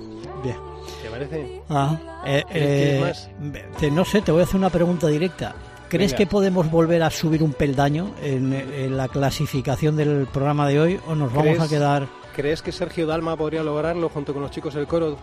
Bien. 0.43 0.57
¿Te 1.03 1.11
parece? 1.11 1.63
Ah, 1.69 2.23
eh, 2.25 2.45
¿Quieres 2.51 2.79
eh, 2.89 3.01
más? 3.01 3.31
te- 3.79 3.91
no 3.91 4.05
sé, 4.05 4.23
te 4.23 4.33
voy 4.33 4.41
a 4.41 4.45
hacer 4.45 4.57
una 4.57 4.71
pregunta 4.71 5.07
directa. 5.09 5.55
¿Crees 5.89 6.13
Venga. 6.13 6.19
que 6.19 6.27
podemos 6.27 6.71
volver 6.71 7.03
a 7.03 7.11
subir 7.11 7.43
un 7.43 7.53
peldaño 7.53 8.13
en, 8.23 8.53
en 8.53 8.97
la 8.97 9.09
clasificación 9.09 9.97
del 9.97 10.27
programa 10.33 10.69
de 10.69 10.81
hoy 10.81 11.01
o 11.09 11.15
nos 11.17 11.31
vamos 11.33 11.57
¿Crees- 11.57 11.61
a 11.61 11.69
quedar... 11.69 12.07
¿Crees 12.35 12.63
que 12.63 12.71
Sergio 12.71 13.07
Dalma 13.09 13.37
podría 13.37 13.63
lograrlo 13.65 14.09
junto 14.09 14.33
con 14.33 14.41
los 14.43 14.53
chicos 14.53 14.73
del 14.75 14.87
coro? 14.87 15.19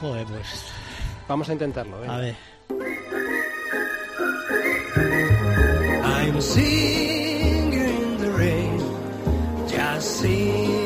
Joder, 0.00 0.24
pues... 0.26 0.64
Vamos 1.32 1.48
a 1.48 1.54
intentarlo. 1.54 1.98
venga. 1.98 2.14
A 2.14 2.18
ver. 2.18 2.36
I'm 6.04 6.42
singing 6.42 7.72
in 7.72 8.18
the 8.18 8.30
rain, 8.32 8.78
just 9.66 10.20
singing 10.20 10.81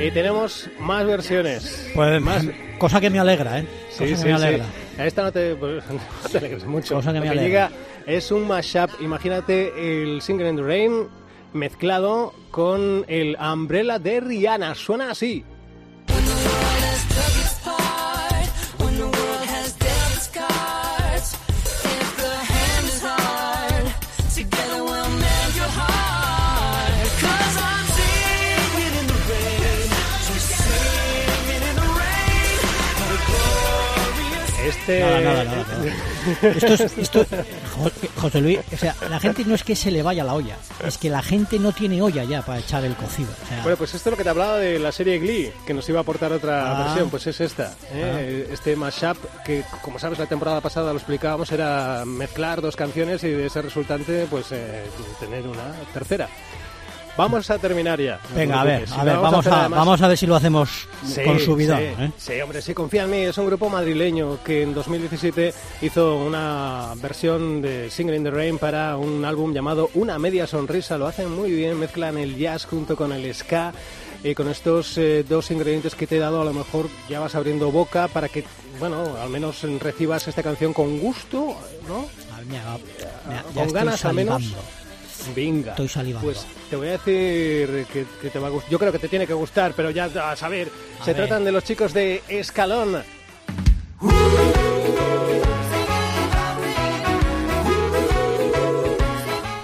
Y 0.00 0.10
tenemos 0.10 0.68
más 0.80 1.06
versiones. 1.06 1.90
Pues, 1.94 2.20
más. 2.20 2.44
Cosa 2.78 3.00
que 3.00 3.08
me 3.08 3.20
alegra, 3.20 3.60
¿eh? 3.60 3.66
Sí, 3.90 3.98
cosa 4.04 4.16
sí, 4.16 4.22
que 4.22 4.28
me 4.28 4.34
alegra. 4.34 4.64
sí. 4.64 4.81
A 5.02 5.06
esta 5.06 5.22
no 5.24 5.32
te, 5.32 5.56
pues, 5.56 5.82
no 5.90 6.28
te 6.30 6.38
alegres 6.38 6.64
mucho. 6.64 6.94
Cosa 6.94 7.12
que 7.12 7.18
me 7.18 7.26
Lo 7.26 7.32
alegra. 7.32 7.68
llega 7.68 7.70
es 8.06 8.30
un 8.30 8.46
mashup. 8.46 8.88
Imagínate 9.00 10.02
el 10.02 10.22
Singer 10.22 10.46
in 10.46 10.56
the 10.56 10.62
Rain 10.62 11.08
mezclado 11.52 12.32
con 12.52 13.04
el 13.08 13.36
Umbrella 13.36 13.98
de 13.98 14.20
Rihanna. 14.20 14.76
Suena 14.76 15.10
así. 15.10 15.44
Este... 34.78 35.00
Nada, 35.00 35.20
nada, 35.20 35.44
nada. 35.44 35.64
nada. 35.78 36.52
Esto 36.56 36.74
es, 36.74 36.98
esto, 36.98 37.26
Jo- 37.76 37.90
José 38.20 38.40
Luis, 38.40 38.58
o 38.72 38.76
sea, 38.76 38.94
la 39.10 39.18
gente 39.20 39.44
no 39.44 39.54
es 39.54 39.64
que 39.64 39.74
se 39.76 39.90
le 39.90 40.02
vaya 40.02 40.22
la 40.24 40.34
olla, 40.34 40.56
es 40.86 40.98
que 40.98 41.10
la 41.10 41.20
gente 41.22 41.58
no 41.58 41.72
tiene 41.72 42.00
olla 42.00 42.22
ya 42.24 42.42
para 42.42 42.58
echar 42.60 42.84
el 42.84 42.94
cocido. 42.94 43.30
O 43.44 43.48
sea, 43.48 43.62
Bueno, 43.62 43.76
pues 43.76 43.94
esto 43.94 44.08
es 44.08 44.12
lo 44.12 44.16
que 44.16 44.22
te 44.24 44.30
hablaba 44.30 44.58
de 44.58 44.78
la 44.78 44.92
serie 44.92 45.18
Glee, 45.18 45.52
que 45.66 45.74
nos 45.74 45.88
iba 45.88 45.98
a 45.98 46.02
aportar 46.02 46.32
otra 46.32 46.70
Ah. 46.80 46.84
versión, 46.84 47.10
pues 47.10 47.26
es 47.26 47.40
esta. 47.40 47.74
¿eh? 47.92 48.48
Este 48.52 48.76
mashup, 48.76 49.16
que 49.44 49.64
como 49.82 49.98
sabes 49.98 50.18
la 50.18 50.26
temporada 50.26 50.60
pasada 50.60 50.92
lo 50.92 50.98
explicábamos, 50.98 51.50
era 51.52 52.04
mezclar 52.06 52.60
dos 52.60 52.76
canciones 52.76 53.22
y 53.24 53.28
de 53.30 53.46
ese 53.46 53.62
resultante, 53.62 54.26
pues 54.30 54.46
eh, 54.52 54.84
tener 55.20 55.46
una 55.48 55.72
tercera. 55.92 56.28
Vamos 57.16 57.50
a 57.50 57.58
terminar 57.58 58.00
ya. 58.00 58.18
venga, 58.34 58.60
a 58.62 58.64
ver, 58.64 58.84
preocupes. 58.84 58.92
a 58.98 59.00
Si 59.00 59.06
ver, 59.06 59.16
vamos 59.18 59.46
a, 59.46 59.68
vamos 59.68 60.00
a 60.02 60.08
ver 60.08 60.16
si 60.18 60.26
lo 60.26 60.34
hacemos 60.36 60.88
Sí, 61.06 61.22
con 61.24 61.38
subidón. 61.38 61.78
sí, 61.78 61.84
¿eh? 61.84 62.12
sí, 62.16 62.40
hombre, 62.40 62.62
sí, 62.62 62.72
confía 62.74 63.02
en 63.04 63.10
mí. 63.10 63.18
Es 63.18 63.36
un 63.38 63.46
grupo 63.46 63.68
madrileño 63.68 64.42
que 64.42 64.62
en 64.62 64.72
2017 64.74 65.52
hizo 65.82 66.16
una 66.16 66.92
versión 66.96 67.60
de 67.60 67.90
Single 67.90 68.16
in 68.16 68.24
the 68.24 68.30
Rain 68.30 68.58
para 68.58 68.96
un 68.96 69.24
álbum 69.24 69.52
llamado 69.52 69.90
Una 69.94 70.18
media 70.18 70.46
sonrisa. 70.46 70.96
Lo 70.96 71.06
hacen 71.06 71.30
muy 71.30 71.50
bien, 71.50 71.78
mezclan 71.78 72.16
el 72.16 72.36
jazz 72.36 72.64
junto 72.64 72.96
con 72.96 73.12
el 73.12 73.32
ska. 73.34 73.72
Y 74.24 74.34
con 74.36 74.48
estos 74.48 74.96
eh, 74.98 75.24
dos 75.28 75.50
ingredientes 75.50 75.96
que 75.96 76.06
te 76.06 76.16
he 76.16 76.20
dado, 76.20 76.40
a 76.40 76.44
lo 76.44 76.52
mejor 76.52 76.88
ya 77.08 77.18
vas 77.18 77.34
abriendo 77.34 77.72
boca 77.72 78.06
para 78.06 78.28
que, 78.28 78.44
bueno, 78.78 79.16
al 79.20 79.28
menos 79.30 79.62
recibas 79.80 80.28
esta 80.28 80.44
canción 80.44 80.72
con 80.72 80.98
gusto, 81.00 81.56
¿no? 81.88 82.06
Mira, 82.48 82.76
mira, 83.28 83.44
ya 83.54 83.64
con 83.64 83.72
ganas 83.72 84.04
al 84.04 84.14
menos. 84.14 84.42
Venga. 85.34 85.70
Estoy 85.72 85.88
salivando. 85.88 86.26
Pues 86.26 86.46
te 86.70 86.76
voy 86.76 86.88
a 86.88 86.92
decir 86.92 87.86
que, 87.92 88.04
que 88.20 88.30
te 88.30 88.38
va 88.38 88.48
a 88.48 88.50
gustar. 88.50 88.70
Yo 88.70 88.78
creo 88.78 88.92
que 88.92 88.98
te 88.98 89.08
tiene 89.08 89.26
que 89.26 89.34
gustar, 89.34 89.72
pero 89.76 89.90
ya 89.90 90.04
a 90.04 90.36
saber. 90.36 90.68
A 91.00 91.04
se 91.04 91.12
ver. 91.12 91.26
tratan 91.26 91.44
de 91.44 91.52
los 91.52 91.64
chicos 91.64 91.92
de 91.92 92.22
Escalón. 92.28 93.02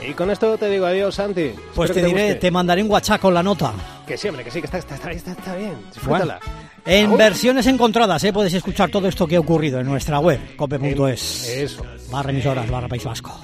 Y 0.09 0.15
con 0.15 0.31
esto 0.31 0.57
te 0.57 0.69
digo 0.71 0.87
adiós, 0.87 1.15
Santi. 1.15 1.51
Pues 1.75 1.93
te 1.93 2.03
diré, 2.03 2.23
guste. 2.29 2.35
te 2.37 2.51
mandaré 2.51 2.83
un 2.83 2.91
WhatsApp 2.91 3.21
con 3.21 3.35
la 3.35 3.43
nota. 3.43 3.73
Que 4.07 4.17
sí, 4.17 4.29
hombre, 4.29 4.43
que 4.45 4.51
sí, 4.51 4.61
que 4.61 4.67
está, 4.67 4.79
está, 4.79 4.95
está, 5.11 5.33
está- 5.33 5.55
bien. 5.55 5.73
Bueno, 5.75 5.91
Disfrútala. 5.93 6.41
en 6.87 7.07
Agur. 7.07 7.19
versiones 7.19 7.67
encontradas, 7.67 8.25
¿eh? 8.25 8.33
puedes 8.33 8.55
escuchar 8.55 8.91
todo 8.91 9.07
esto 9.07 9.27
que 9.27 9.37
ha 9.37 9.41
ocurrido 9.41 9.81
en 9.81 9.87
nuestra 9.87 10.19
web, 10.19 10.57
cope.es. 10.57 11.49
Eso. 11.49 11.83
Barra 12.11 12.31
emisoras, 12.31 12.71
barra 12.71 12.89
País 12.89 13.05
Vasco. 13.05 13.39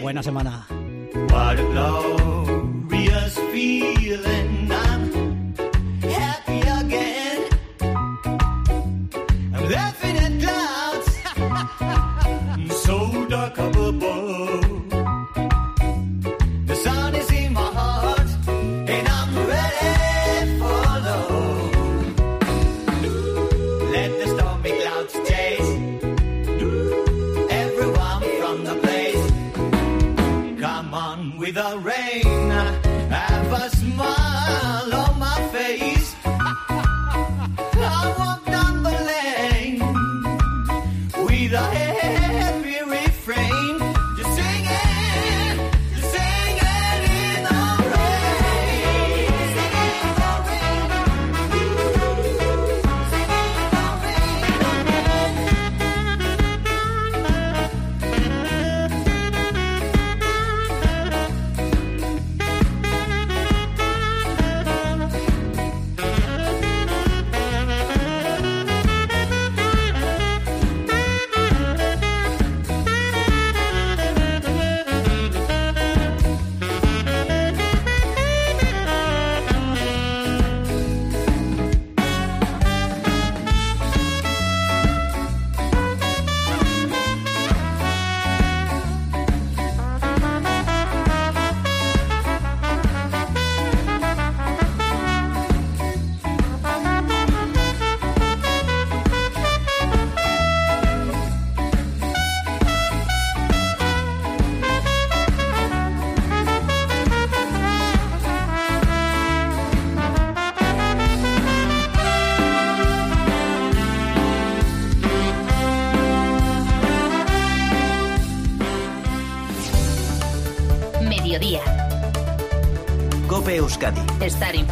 Buena 0.00 0.22
semana. 0.24 0.66
What 1.32 1.58
a 1.58 1.64
glorious 1.72 3.34
feeling. 3.52 4.70
I'm 4.70 5.02
happy 6.00 6.60
again. 6.80 7.40
I'm 9.54 9.64
laughing 9.76 10.16
at 10.24 10.32
clouds 10.42 11.08
so 12.84 12.96
dark 13.28 13.58
up 13.58 13.76
above. 13.76 14.90
The 16.66 16.76
sun 16.84 17.14
is 17.14 17.30
in 17.32 17.52
my 17.54 17.68
heart, 17.78 18.30
and 18.94 19.08
I'm 19.18 19.32
ready 19.52 20.58
for 20.58 20.84
love. 21.08 22.12
Let 23.94 24.10
the 24.20 24.26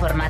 Mediodía. 0.01 0.30